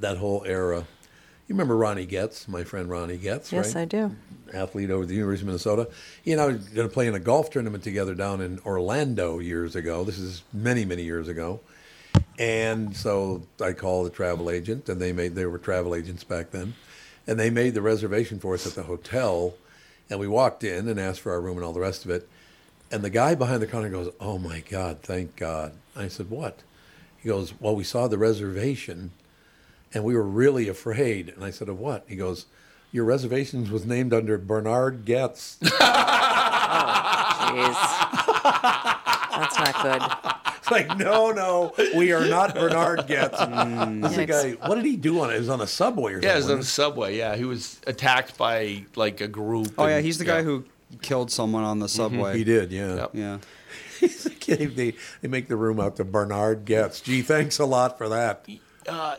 [0.00, 0.84] that whole era.
[1.46, 3.82] You remember Ronnie Getz, my friend Ronnie Getz, Yes, right?
[3.82, 4.16] I do.
[4.52, 5.88] Athlete over at the University of Minnesota.
[6.22, 9.40] He and I were going to play in a golf tournament together down in Orlando
[9.40, 10.04] years ago.
[10.04, 11.60] This is many, many years ago.
[12.38, 16.50] And so I called the travel agent, and they made they were travel agents back
[16.50, 16.74] then,
[17.26, 19.54] and they made the reservation for us at the hotel.
[20.08, 22.28] And we walked in and asked for our room and all the rest of it.
[22.90, 26.60] And the guy behind the counter goes, "Oh my God, thank God." I said, "What?"
[27.18, 29.10] He goes, "Well, we saw the reservation,
[29.94, 32.46] and we were really afraid." And I said, "Of what?" He goes,
[32.92, 35.58] "Your reservations was named under Bernard Getz."
[36.76, 37.94] Oh, jeez.
[39.38, 40.34] That's not good.
[40.58, 43.38] It's like, no, no, we are not Bernard Getz.
[43.38, 44.02] Mm.
[44.02, 44.50] This is a guy.
[44.66, 45.36] What did he do on it?
[45.36, 46.28] It was on a subway or something.
[46.28, 49.86] yeah it was on the subway yeah he was attacked by like a group Oh
[49.86, 50.64] yeah, he's the guy who
[51.02, 52.16] killed someone on the mm-hmm.
[52.16, 52.38] subway.
[52.38, 52.94] He did, yeah.
[52.94, 53.10] Yep.
[53.12, 53.38] Yeah.
[54.00, 54.76] He's a kid.
[54.76, 57.00] They, they make the room out to Bernard Getz.
[57.00, 58.46] Gee, thanks a lot for that.
[58.88, 59.16] Uh,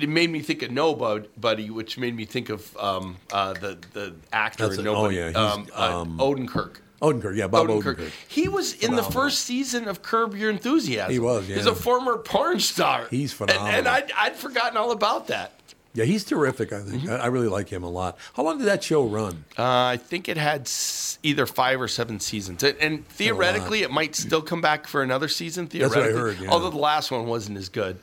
[0.00, 4.14] it made me think of Nobody, which made me think of um, uh, the the
[4.32, 6.76] actor That's in a- oh, Nobody, yeah, um, uh, um, Odenkirk.
[7.00, 8.10] Odenkirk, yeah, Bob Odenkirk.
[8.28, 11.12] He was in the first season of Curb Your Enthusiasm.
[11.12, 13.06] He was, He's a former porn star.
[13.10, 13.88] He's And- And.
[13.88, 15.52] I'd, I'd forgotten all about that.
[15.94, 16.72] Yeah, he's terrific.
[16.72, 18.16] I think I, I really like him a lot.
[18.34, 19.44] How long did that show run?
[19.58, 23.90] Uh, I think it had s- either five or seven seasons, and, and theoretically, it
[23.90, 25.66] might still come back for another season.
[25.66, 26.50] That's what I Theoretically, heard, yeah.
[26.50, 27.98] although the last one wasn't as good.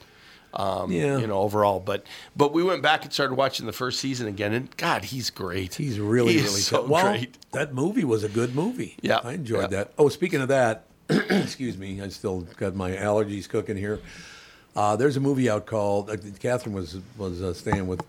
[0.54, 1.18] Um, Yeah.
[1.20, 2.04] you know, overall, but
[2.36, 5.76] but we went back and started watching the first season again, and God, he's great.
[5.76, 6.84] He's really, He really so.
[6.86, 7.38] Well, great.
[7.52, 8.96] that movie was a good movie.
[9.02, 9.78] Yeah, I enjoyed yeah.
[9.84, 9.94] that.
[10.00, 14.00] Oh, speaking of that, excuse me, I still got my allergies cooking here.
[14.76, 16.10] Uh, there's a movie out called.
[16.10, 18.02] Uh, Catherine was was uh, staying with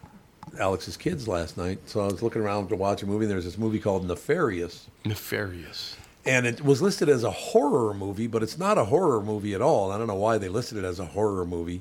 [0.59, 3.25] Alex's kids last night, so I was looking around to watch a movie.
[3.27, 4.87] and There's this movie called Nefarious.
[5.05, 5.97] Nefarious.
[6.27, 9.63] And it was listed as a horror movie, but it's not a horror movie at
[9.63, 9.91] all.
[9.91, 11.81] I don't know why they listed it as a horror movie.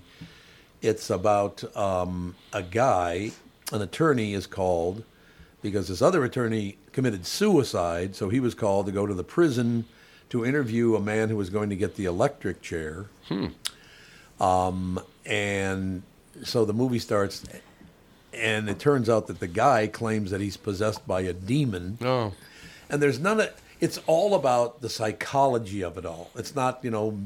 [0.82, 3.32] It's about um, a guy,
[3.72, 5.04] an attorney is called
[5.62, 9.86] because this other attorney committed suicide, so he was called to go to the prison
[10.30, 13.08] to interview a man who was going to get the electric chair.
[13.28, 13.48] Hmm.
[14.40, 16.04] Um, and
[16.44, 17.44] so the movie starts,
[18.34, 21.98] and it turns out that the guy claims that he's possessed by a demon.
[22.02, 22.34] Oh.
[22.90, 26.32] And there's none of it's all about the psychology of it all.
[26.36, 27.18] It's not, you know,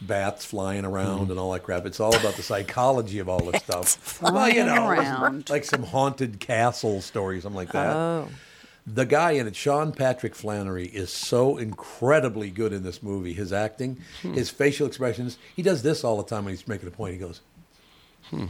[0.00, 1.30] bats flying around mm-hmm.
[1.32, 1.86] and all that crap.
[1.86, 4.22] It's all about the psychology of all this stuff.
[4.22, 5.50] well, you flying know, around.
[5.50, 7.94] like some haunted castle story, something like that.
[7.94, 8.28] Oh.
[8.86, 13.32] The guy in it, Sean Patrick Flanery, is so incredibly good in this movie.
[13.32, 14.34] His acting, hmm.
[14.34, 15.38] his facial expressions.
[15.56, 17.14] He does this all the time when he's making a point.
[17.14, 17.40] He goes,
[18.28, 18.46] hmm.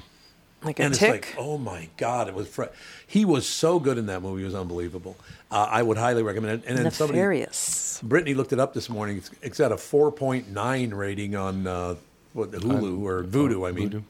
[0.64, 1.14] Like a and tick.
[1.14, 2.48] it's like, oh my God, it was.
[2.48, 2.64] Fr-
[3.06, 5.16] he was so good in that movie; it was unbelievable.
[5.50, 6.68] Uh, I would highly recommend it.
[6.68, 8.00] And then somebody, Nefarious.
[8.02, 9.18] Brittany looked it up this morning.
[9.18, 11.94] It's, it's at a 4.9 rating on uh,
[12.32, 13.68] what, Hulu or Vudu.
[13.68, 14.04] I mean,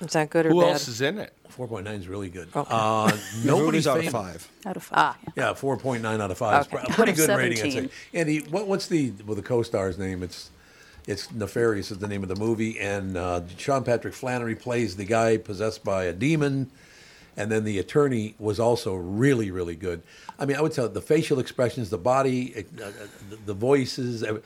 [0.00, 0.54] Is that good or bad?
[0.54, 0.72] Who bad?
[0.72, 1.34] else is in it?
[1.50, 2.48] 4.9 is really good.
[2.54, 2.68] Okay.
[2.72, 4.48] Uh, nobody's out of five.
[4.64, 5.16] Out of five.
[5.26, 6.66] Ah, Yeah, 4.9 out of 5.
[6.72, 6.84] Okay.
[6.86, 7.70] It's pretty Out of good rating, I'd say.
[7.70, 7.90] 17.
[8.14, 10.22] Andy, what, what's the well, the co-star's name?
[10.22, 10.50] It's
[11.06, 15.04] it's Nefarious is the name of the movie, and uh, Sean Patrick Flanery plays the
[15.04, 16.70] guy possessed by a demon,
[17.36, 20.02] and then the attorney was also really, really good.
[20.38, 22.90] I mean, I would tell the facial expressions, the body, uh, uh,
[23.30, 24.22] the, the voices.
[24.22, 24.38] uh,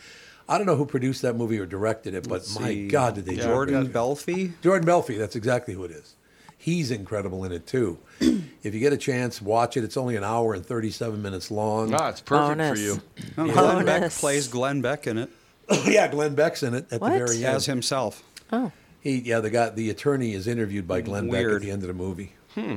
[0.49, 2.89] I don't know who produced that movie or directed it, but Let's my see.
[2.89, 4.53] God, did they do a Jordan good- Belfi.
[4.63, 6.15] Jordan Belfi, that's exactly who it is.
[6.59, 7.99] He's incredible in it too.
[8.21, 9.85] if you get a chance, watch it.
[9.85, 11.93] It's only an hour and 37 minutes long.
[11.95, 12.79] Ah, it's perfect Bonus.
[12.79, 13.53] for you.
[13.53, 15.31] Glenn Beck plays Glenn Beck in it
[15.87, 17.13] yeah, Glenn Beck's in it at What?
[17.13, 17.57] the very end.
[17.57, 18.23] as himself.
[18.53, 18.71] Oh.
[19.01, 21.89] He, yeah, the guy, the attorney is interviewed by Glenn Beck at the end of
[21.89, 22.33] the movie.
[22.55, 22.77] Hmm.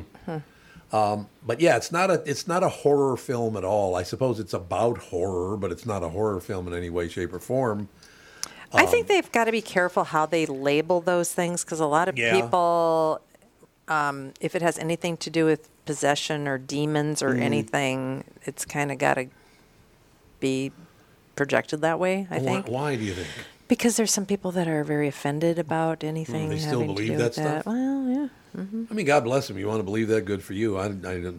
[0.93, 3.93] Um, but yeah, it's not a it's not a horror film at all.
[3.95, 7.33] I suppose it's about horror, but it's not a horror film in any way, shape,
[7.33, 7.89] or form.
[8.73, 11.85] I Um, think they've got to be careful how they label those things because a
[11.85, 12.33] lot of Yeah.
[12.39, 13.19] people,
[13.89, 17.41] um, if it has anything to do with possession or demons or Mhm.
[17.41, 19.27] anything, it's kind of got to
[20.39, 20.71] be
[21.37, 22.27] projected that way.
[22.29, 23.27] I why, think why do you think?
[23.67, 27.17] because there's some people that are very offended about anything they still having believe to
[27.17, 27.65] do that stuff?
[27.65, 28.27] Well, yeah.
[28.61, 29.57] hmm I mean, God bless them.
[29.57, 30.25] You want to believe that?
[30.25, 30.77] Good for you.
[30.77, 31.33] I, I,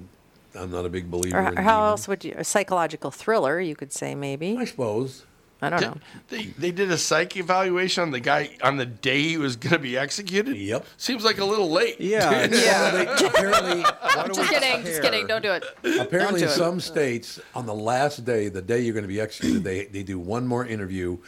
[0.54, 1.38] I'm not a big believer.
[1.38, 1.90] Or, in or how demons.
[1.90, 2.34] else would you?
[2.36, 4.56] A psychological thriller, you could say maybe.
[4.56, 5.24] I suppose.
[5.60, 5.96] I don't Did- know.
[6.28, 9.72] They, they did a psych evaluation on the guy on the day he was going
[9.72, 10.56] to be executed.
[10.56, 10.86] Yep.
[10.96, 12.00] Seems like a little late.
[12.00, 12.30] Yeah.
[12.30, 12.48] Well,
[12.92, 13.82] they- apparently,
[14.34, 14.84] Just kidding.
[14.84, 15.26] Just kidding.
[15.26, 15.64] Don't do it.
[15.98, 16.50] Apparently, in Don't do it.
[16.50, 20.02] some states, on the last day, the day you're going to be executed, they, they
[20.04, 21.18] do one more interview,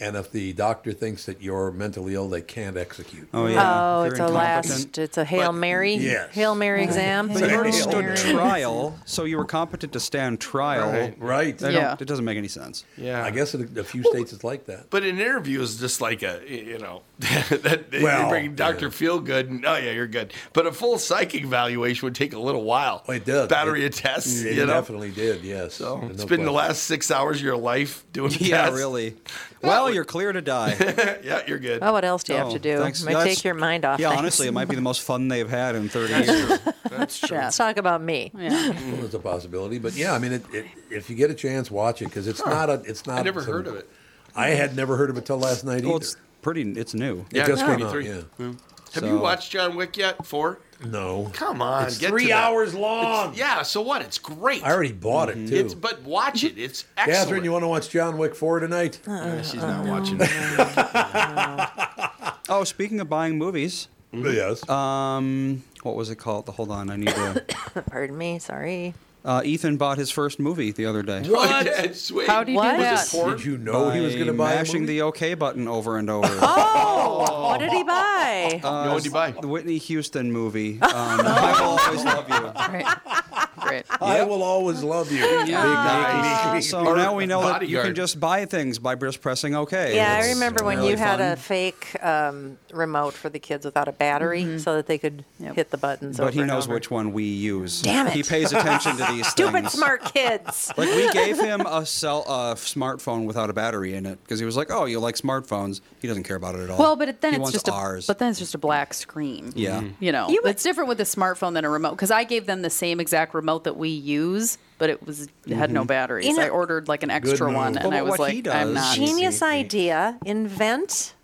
[0.00, 3.28] and if the doctor thinks that you're mentally ill, they can't execute.
[3.34, 3.98] Oh yeah.
[3.98, 4.98] Oh, it's you're a last.
[4.98, 5.94] It's a hail mary.
[5.94, 6.32] Yes.
[6.34, 7.28] Hail mary exam.
[7.28, 10.90] But you already Hail stood trial, so you were competent to stand trial.
[10.90, 11.14] Right.
[11.18, 11.60] Right.
[11.60, 11.96] Yeah.
[12.00, 12.84] It doesn't make any sense.
[12.96, 13.22] Yeah.
[13.24, 14.90] I guess in a, a few states it's like that.
[14.90, 18.86] But an interview is just like a, you know, that they, Well, they bring Dr.
[18.86, 18.90] yeah.
[18.92, 20.32] Feelgood and, oh, yeah, you're good.
[20.52, 23.04] But a full psychic evaluation would take a little while.
[23.08, 23.48] Oh, it does.
[23.48, 24.72] Battery It- of tests, It you know?
[24.72, 25.74] definitely did, yes.
[25.74, 28.76] So No it's been the last six hours of your life doing Yeah, tests.
[28.78, 29.16] really.
[29.62, 30.74] Well, you're clear to die.
[31.22, 31.80] yeah, you're good.
[31.82, 32.78] Well, what else do you have Oh, to do?
[32.78, 33.02] thanks.
[33.02, 34.00] Might Yeah, take your mind off.
[34.00, 34.18] Yeah, things.
[34.18, 36.58] honestly, it might be the most fun they've had in 30 years.
[36.90, 37.36] That's true.
[37.36, 37.44] Yeah.
[37.44, 38.30] Let's talk about me.
[38.34, 38.48] Yeah.
[38.70, 41.70] Well, There's a possibility, but yeah, I mean, it, it, if you get a chance,
[41.70, 42.82] watch it because it's not a.
[42.86, 43.18] It's not.
[43.18, 43.88] I never some- heard of it.
[44.34, 46.04] I had never heard of it till last night well, either.
[46.04, 46.62] it's pretty.
[46.72, 47.26] It's new.
[47.32, 48.06] It just came out, 23.
[48.08, 48.20] yeah.
[48.38, 48.46] Mm.
[48.48, 48.58] Have
[49.02, 50.24] So- you watched John Wick yet?
[50.24, 50.58] Four?
[50.84, 52.44] No, Come on, It's get to three that.
[52.44, 53.32] hours long.
[53.32, 54.00] It's- yeah, so what?
[54.02, 54.64] It's great.
[54.64, 55.48] I already bought it mhm.
[55.48, 55.56] too.
[55.56, 56.56] It's but watch it.
[56.56, 57.18] It's excellent.
[57.18, 59.00] Catherine, you want to watch John Wick four tonight?
[59.06, 60.20] Uh, yeah, she's not uh, watching.
[62.48, 64.26] Oh, speaking of buying movies, mm-hmm.
[64.26, 64.68] yes.
[64.68, 66.48] um, what was it called?
[66.48, 67.44] Hold on, I need to.
[67.90, 68.40] Pardon me.
[68.40, 68.92] Sorry.
[69.24, 71.22] Uh, Ethan bought his first movie the other day.
[71.28, 71.66] What?
[71.66, 72.26] Yeah, sweet.
[72.26, 72.76] How do you What?
[72.76, 73.10] do that?
[73.36, 74.94] Did you know he was going to By buy a mashing movie?
[74.94, 76.26] the OK button over and over.
[76.40, 78.60] Oh, what did he buy?
[78.64, 79.32] Uh, No, what'd you buy?
[79.32, 80.78] The Whitney Houston movie.
[80.90, 82.34] Um, I will always love you.
[82.36, 83.49] Right.
[83.70, 83.84] Great.
[84.00, 85.24] I will always love you.
[85.60, 89.54] Uh, so Or now we know that you can just buy things by just pressing
[89.54, 89.94] OK.
[89.94, 91.32] Yeah, I remember when really you had fun.
[91.32, 95.70] a fake um, remote for the kids without a battery so that they could hit
[95.70, 96.74] the buttons But over he and knows over.
[96.74, 97.82] which one we use.
[97.82, 98.12] Damn it.
[98.12, 99.72] He pays attention to these Stupid things.
[99.72, 100.72] smart kids.
[100.76, 104.46] Like we gave him a cell, a smartphone without a battery in it because he
[104.46, 106.78] was like, "Oh, you like smartphones?" He doesn't care about it at all.
[106.78, 108.06] Well, but then he it's wants just a, ours.
[108.06, 109.52] but then it's just a black screen.
[109.54, 109.82] Yeah.
[110.00, 112.46] You know, You would- it's different with a smartphone than a remote because I gave
[112.46, 116.26] them the same exact remote that we use, but it was it had no batteries.
[116.26, 118.42] You know- I ordered like an extra one, Well, and but I was what he
[118.42, 118.96] like, I'm not.
[118.96, 120.18] Genius idea.
[120.24, 121.14] Invent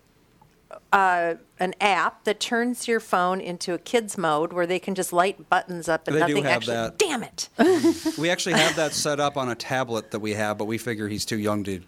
[0.91, 5.11] uh, an app that turns your phone into a kids mode where they can just
[5.11, 6.75] light buttons up and They do nothing have actually.
[6.75, 6.97] that.
[6.99, 8.17] Damn it.
[8.17, 11.07] we actually have that set up on a tablet that we have, but we figure
[11.07, 11.81] he's too young to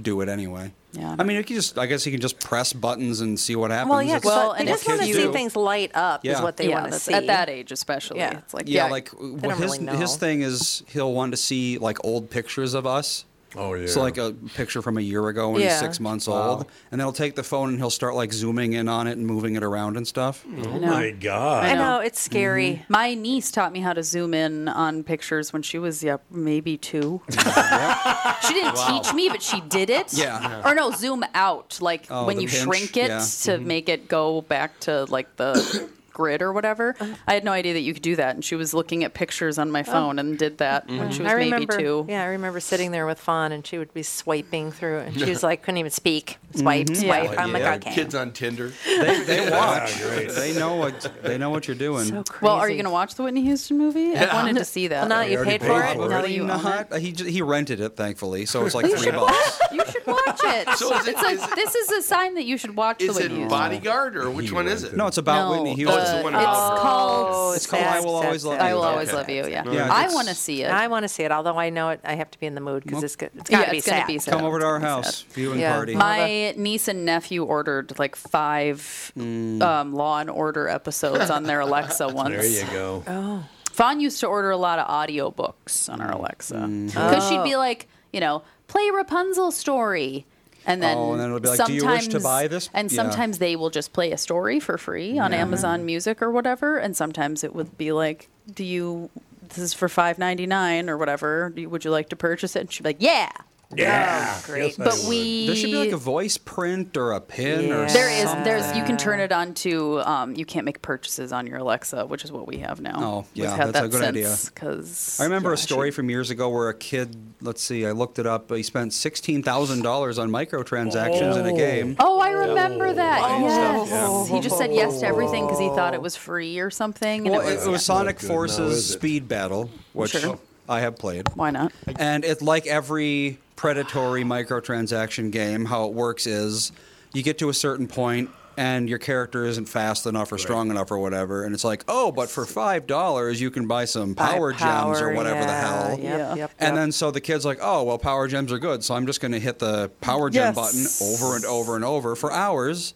[0.00, 0.72] do it anyway.
[0.92, 1.16] Yeah.
[1.18, 1.78] I mean, you can just.
[1.78, 3.90] I guess you can just press buttons and see what happens.
[3.90, 6.24] Well, yeah, It's- Well, well, they and just want to see things light up.
[6.24, 8.18] Is what they yeah, want to see at that age, especially.
[8.20, 8.38] Yeah.
[8.38, 11.78] It's like yeah, yeah, like don't his really his thing is he'll want to see
[11.78, 13.24] like old pictures of us.
[13.56, 13.86] Oh yeah.
[13.86, 15.70] So like a picture from a year ago when Yeah.
[15.70, 18.72] he's six months old, and then he'll take the phone and he'll start like zooming
[18.72, 20.44] in on it and moving it around and stuff.
[20.64, 21.64] oh my god.
[21.64, 21.98] I know.
[21.98, 22.72] know it's scary.
[22.82, 22.92] Mm-hmm.
[22.92, 26.76] My niece taught me how to zoom in on pictures when she was yeah maybe
[26.76, 27.20] two.
[27.30, 30.12] she didn't teach me, but she did it.
[30.12, 30.62] Yeah.
[30.64, 32.62] Or no, zoom out like Oh, when the you pinch?
[32.62, 33.18] shrink it Yeah.
[33.18, 33.66] to mm-hmm.
[33.66, 36.94] make it go back to like the grid or whatever.
[36.98, 37.14] Uh-huh.
[37.26, 39.58] I had no idea that you could do that, and she was looking at pictures
[39.58, 39.84] on my oh.
[39.84, 40.98] phone and did that mm-hmm.
[40.98, 42.06] when she was I maybe remember, two.
[42.08, 45.28] yeah, I remember sitting there with Fawn, and she would be swiping through and she
[45.28, 46.38] was like, couldn't even speak.
[46.54, 47.02] Swipe, mm-hmm.
[47.02, 47.32] swipe.
[47.32, 47.42] Yeah.
[47.42, 47.94] I'm like, Yeah, okay.
[47.94, 48.72] Kids on Tinder.
[48.86, 49.92] They, they watch.
[49.94, 52.04] They know what they know what you're doing.
[52.04, 52.44] So crazy.
[52.44, 54.14] Well, are you going to watch the Whitney Houston movie?
[54.14, 55.00] I wanted to see that.
[55.00, 55.96] Well, now that you paid paid for for it.
[55.96, 56.08] it.
[56.08, 57.00] Now that you own it.
[57.00, 59.60] He j- he rented it, thankfully, so it's like three bucks.
[59.60, 59.72] watch.
[59.72, 60.68] You should watch it.
[60.74, 63.00] So is it- it's like is it- this is a sign that you should watch
[63.00, 63.48] Is the it Whitney Houston.
[63.48, 64.94] Bodyguard or which one is it?
[64.96, 66.82] No, it's about No, Whitney the- Oh, it's the one it's about her.
[66.82, 67.56] called.
[67.56, 68.64] It's called I Will Always Love sad.
[68.64, 68.74] I You.
[68.76, 69.16] will always Okay.
[69.16, 69.52] love you.
[69.52, 70.70] Yeah, Yeah, I it's- want to see it.
[70.70, 72.00] I want to see it, although I know it.
[72.04, 73.30] I have to be in the mood because it's good.
[73.36, 74.06] It's Yeah, got to be it's gonna sad.
[74.06, 74.30] be sad.
[74.34, 75.32] Come over to our It's gonna be house, sad.
[75.32, 75.74] viewing Yeah.
[75.74, 75.94] party.
[75.94, 79.62] My niece and nephew ordered like five Mm.
[79.62, 82.30] um, Law and Order episodes on their Alexa once.
[82.30, 83.02] There you go.
[83.06, 83.44] Oh.
[83.72, 86.86] Fawn used to order a lot of audiobooks on our Alexa Mm.
[86.86, 90.26] because she'd be like, you know, play Rapunzel story.
[90.66, 92.70] And then, Oh, and then it'll be like, "Do you wish to sometimes- buy this?"
[92.72, 92.96] And Yeah.
[92.96, 96.78] sometimes they will just play a story for free on Amazon Music or whatever.
[96.78, 99.10] And sometimes it would be like, "Do you?
[99.46, 101.52] This is for five ninety nine or whatever.
[101.54, 103.30] Would you like to purchase it?" And she'd be like, "Yeah."
[103.76, 104.40] Yeah.
[104.44, 104.76] great.
[104.76, 107.92] Yes, But we There should be like a voice print or a pin or Yeah.
[107.92, 108.24] There is.
[108.24, 108.44] something.
[108.44, 108.76] There's.
[108.76, 110.00] You can turn it on to.
[110.00, 112.94] Um, you can't make purchases on your Alexa, which is what we have now.
[112.96, 114.28] Oh, We've yeah, had that's a that good idea.
[114.28, 117.92] since, Because I remember a story from years ago where a kid, let's see, I
[117.92, 118.50] looked it up.
[118.50, 121.96] He spent sixteen thousand dollars on microtransactions in a game.
[121.98, 123.20] Oh, I remember that.
[123.20, 123.88] Buying Yes.
[123.88, 127.26] stuff, He just said yes to everything because he thought it was free or something.
[127.26, 128.92] And Well, it it, was, it was Sonic good now, Forces is it?
[128.94, 130.38] Speed Battle, which Sure.
[130.68, 131.28] I have played.
[131.34, 131.72] Why not?
[131.98, 136.72] And it's like every predatory microtransaction game, how it works is
[137.12, 140.88] you get to a certain point and your character isn't fast enough or strong enough
[140.92, 144.28] or whatever, and it's like, oh, but for five dollars you can buy some Buy
[144.34, 145.90] power, gems or power, whatever the hell.
[145.90, 146.34] Yep, Yeah.
[146.36, 146.74] yep, And yep.
[146.76, 149.32] then so the kid's like, oh, well, power gems are good, so I'm just going
[149.32, 151.00] to hit the power gem Yes.
[151.00, 152.94] button over and over and over for hours.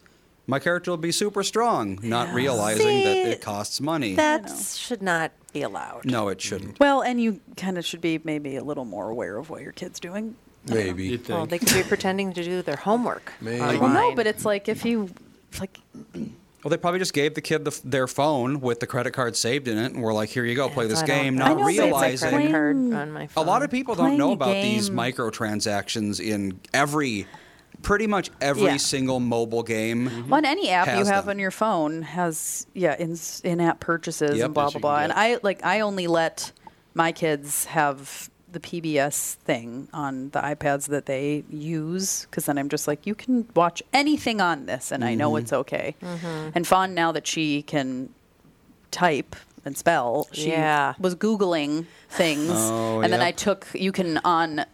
[0.50, 4.14] My character will be super strong, not realizing that it costs money.
[4.14, 6.06] that should not be allowed.
[6.06, 6.70] no, it shouldn't.
[6.74, 6.82] Mm-hmm.
[6.82, 9.72] Well, and you kind of should be maybe a little more aware of what your
[9.72, 10.36] kid's doing.
[10.66, 11.04] Maybe.
[11.08, 11.28] You think?
[11.28, 13.32] Well, they could be pretending to do their homework.
[13.42, 13.60] Maybe.
[13.60, 13.94] Well, online.
[13.94, 15.10] no, but it's like if you
[15.60, 15.78] like.
[16.64, 19.68] Well, they probably just gave the kid the, their phone with the credit card saved
[19.68, 21.56] in it, and were like, "Here you go, play this I don't- game," I not
[21.58, 23.46] know, but it's like realizing credit card on my a phone.
[23.46, 27.26] lot of people don't Playing know a about these game- microtransactions in every,
[27.82, 28.76] pretty much every Yeah.
[28.76, 30.32] single mobile game.
[30.32, 31.36] On any app you have them.
[31.36, 34.44] on your phone has yeah in in app purchases Yep.
[34.46, 34.98] and blah blah blah.
[35.00, 36.52] And I like I only let
[36.94, 42.68] my kids have the PBS thing on the iPads that they use because then I'm
[42.70, 45.38] just like you can watch anything on this and I know Mm-hmm.
[45.44, 45.94] it's okay.
[46.54, 48.08] And Fawn now that she can
[48.90, 50.94] type and spell, she Yeah.
[50.98, 53.28] was googling things, Oh, and then yep.
[53.28, 54.64] I took you can on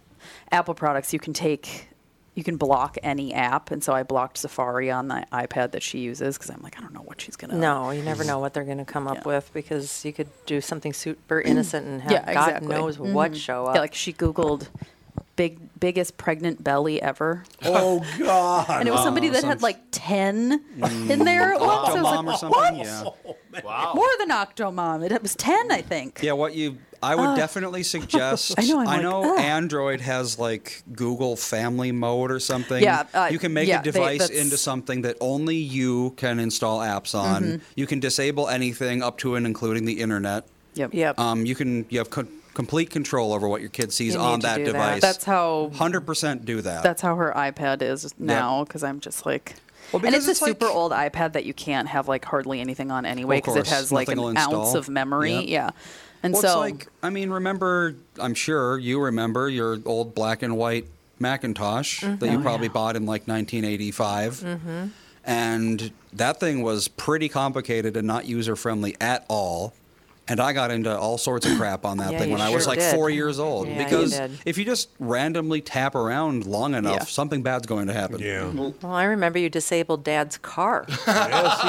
[0.53, 1.89] Apple products you can take
[2.35, 5.99] you can block any app, and so I blocked Safari on the iPad that she
[6.01, 7.55] uses because I'm like I don't know what she's gonna.
[7.57, 9.23] No, you never know what they're going to come up Yeah.
[9.37, 12.69] with because you could do something super innocent and have Yeah, God exactly.
[12.69, 13.37] knows what Mhm.
[13.37, 13.75] show up.
[13.77, 14.69] Yeah, like she googled
[15.37, 18.67] big biggest pregnant belly ever, Oh God.
[18.81, 20.63] and it was somebody that had like ten
[21.09, 21.89] in there at once.
[21.91, 22.77] I was Octomom or like, something.
[22.79, 23.63] Yeah.
[23.65, 23.93] Wow.
[23.95, 25.09] more than Octomom.
[25.09, 26.21] It was ten, I think.
[26.23, 28.55] Yeah, what you I would definitely suggest.
[28.59, 29.39] I know, I'm like, ugh.
[29.41, 32.83] Android has like Google Family Mode or something.
[32.83, 36.39] Yeah, uh, you can make yeah, a device that's- into something that only you can
[36.39, 37.43] install apps on.
[37.43, 37.65] Mm-hmm.
[37.77, 40.47] You can disable anything up to and including the internet.
[40.75, 40.95] Yep.
[40.95, 41.19] Yep.
[41.19, 44.41] Um, you can you have co- complete control over what your kid sees You on
[44.41, 44.73] that do that.
[44.73, 45.01] device.
[45.03, 46.83] That's how hundred percent do that.
[46.83, 49.55] That's how her iPad is now because I'm just like.
[49.93, 52.61] Well, and because it's, it's a super old iPad that you can't have like hardly
[52.61, 55.35] anything on anyway because it has like an nothing ounce of memory.
[55.35, 55.49] Yep.
[55.49, 55.71] Yeah.
[56.25, 57.95] And well, so it's like I mean, remember?
[58.19, 60.87] I'm sure you remember your old black and white
[61.21, 62.41] Macintosh that you Mhm.
[62.41, 64.87] Oh, probably bought in like 1985, Mm-hmm.
[65.25, 69.75] and that thing was pretty complicated and not user friendly at all.
[70.27, 72.49] And I got into all sorts of crap on that Yeah, thing you when I
[72.49, 72.95] was like did.
[72.95, 73.69] four years old.
[73.69, 74.31] Yeah, because did.
[74.47, 77.05] if you just randomly tap around long enough, Yeah.
[77.05, 78.21] something bad's going to happen.
[78.21, 78.49] Yeah.
[78.49, 80.87] Well, I remember you disabled Dad's car.
[81.07, 81.61] yes,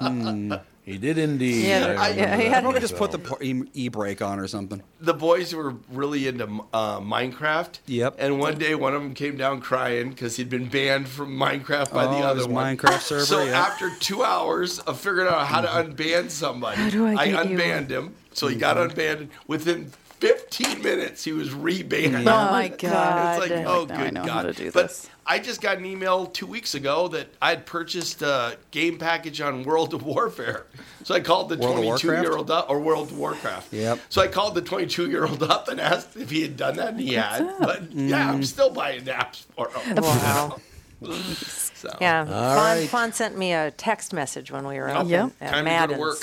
[0.00, 0.08] he
[0.48, 0.60] did.
[0.84, 1.64] He did indeed.
[1.66, 4.82] Yeah, I I- yeah, he had- Probably just put the e- e-brake on or something.
[5.00, 7.78] the boys were really into uh, Minecraft.
[7.86, 8.16] Yep.
[8.18, 11.90] And one day, one of them came down crying because he'd been banned from Minecraft
[11.92, 12.76] by the Oh, other his one.
[12.76, 13.58] Minecraft server, So yeah.
[13.60, 17.56] after two hours of figuring out how to unban somebody, do I get you?
[17.56, 18.14] unbanned him.
[18.34, 19.28] So he got unbanned.
[19.46, 22.20] Within 15 minutes, he was rebanned.
[22.26, 23.38] Oh my God.
[23.42, 24.42] It's like, Like, oh, now I good know how God.
[24.42, 25.08] to do but this.
[25.26, 29.40] I just got an email two weeks ago that I had purchased a game package
[29.40, 30.66] on World of Warfare.
[31.04, 32.22] So I called the World 22 Warcraft?
[32.28, 33.72] year old up, or World of Warcraft.
[33.72, 34.00] Yep.
[34.10, 36.88] So I called the 22 year old up and asked if he had done that,
[36.88, 37.46] and he had.
[37.58, 38.34] But yeah, Mm.
[38.34, 39.96] I'm still buying apps for him.
[39.96, 40.60] Wow.
[41.04, 41.94] So.
[42.00, 42.20] Yeah.
[42.20, 42.88] All Fawn, right.
[42.88, 45.24] Fawn sent me a text message when we were up Yeah.
[45.24, 46.18] in, at Time to go to work.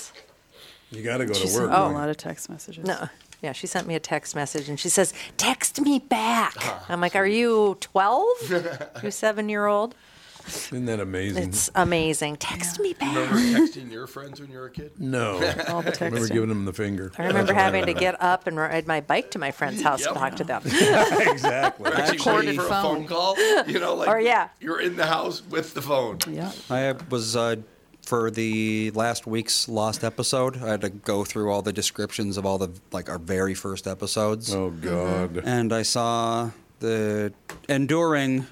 [0.90, 1.70] You got to go She to work.
[1.70, 1.88] me Oh.
[1.88, 2.84] a lot of text messages.
[2.88, 3.08] No.
[3.42, 6.80] Yeah, she sent me a text message and she says, "Text me back." Uh-huh.
[6.90, 8.28] I'm like, "Are you 12?
[9.04, 9.96] you seven year old?"
[10.48, 11.44] Isn't that amazing?
[11.50, 12.38] It's amazing.
[12.38, 13.16] Text me back.
[13.16, 14.92] Remember texting your friends when you were a kid?
[15.00, 15.34] no.
[15.70, 16.32] All the I remember texting.
[16.34, 17.12] giving them the finger.
[17.20, 20.14] I remember having to get up and ride my bike to my friend's house Yep.
[20.14, 20.64] to talk to them.
[20.66, 21.92] exactly.
[21.92, 22.80] Or actually Recorded waiting for phone.
[22.80, 23.66] a phone call.
[23.68, 24.50] You know, like Or, yeah.
[24.60, 26.18] you're in the house with the phone.
[26.28, 26.52] Yeah.
[26.72, 27.58] I was uh,
[28.04, 30.62] for the last week's lost episode.
[30.64, 33.88] I had to go through all the descriptions of all the like our very first
[33.88, 35.36] episodes, Oh mm-hmm.
[35.36, 35.44] God.
[35.46, 37.32] and I saw the
[37.70, 38.48] enduring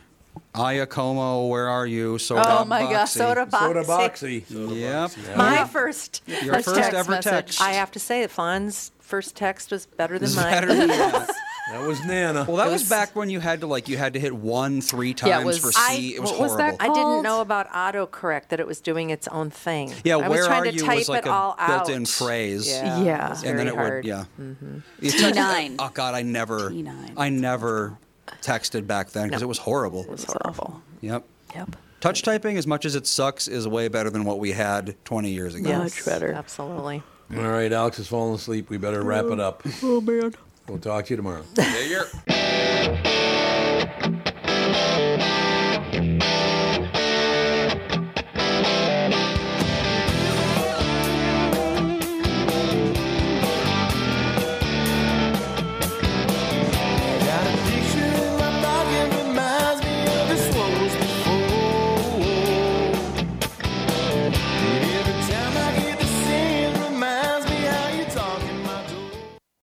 [0.56, 1.47] Aya Como.
[1.47, 2.18] Where are you?
[2.20, 3.18] Soda Oh my gosh, Boxy.
[3.18, 3.64] soda box.
[3.66, 4.43] Soda boxy.
[4.80, 5.36] Yep.
[5.38, 6.22] My first.
[6.28, 7.32] Your First first text ever message.
[7.32, 7.62] text.
[7.62, 10.52] I have to say, that Fawn's first text was better than mine.
[10.52, 10.89] better than
[11.72, 11.80] that.
[11.80, 12.45] That was Nana.
[12.47, 14.82] Well, that was, was- back when you had to like you had to hit one
[14.82, 16.15] three times Yeah, was- for I- C.
[16.15, 19.28] it was what was that I didn't know about autocorrect that it was doing its
[19.30, 19.93] own thing.
[20.03, 22.01] yeah, I was where trying are to you type was like it a all built-in
[22.03, 22.07] out.
[22.07, 22.67] phrase.
[22.70, 23.28] Yeah, Yeah.
[23.28, 23.93] it was and then very it hard.
[23.93, 24.26] would yeah.
[24.39, 24.78] Mm-hmm.
[25.01, 25.76] T9.
[25.80, 27.13] Oh God, I never, T9.
[27.17, 27.97] I never
[28.41, 30.01] texted back then because it was horrible.
[30.03, 30.82] It was horrible.
[31.01, 31.24] Yep.
[31.55, 31.76] Yep.
[31.99, 35.32] Touch typing, as much as it sucks, is way better than what we had 20
[35.32, 35.67] years ago.
[35.70, 36.32] Yes, Much better.
[36.32, 37.03] Absolutely.
[37.36, 38.70] All right, Alex has fallen asleep.
[38.70, 39.63] We better wrap it up.
[39.84, 40.34] Oh man.
[40.70, 41.43] We'll talk to you tomorrow.
[41.57, 42.05] Later.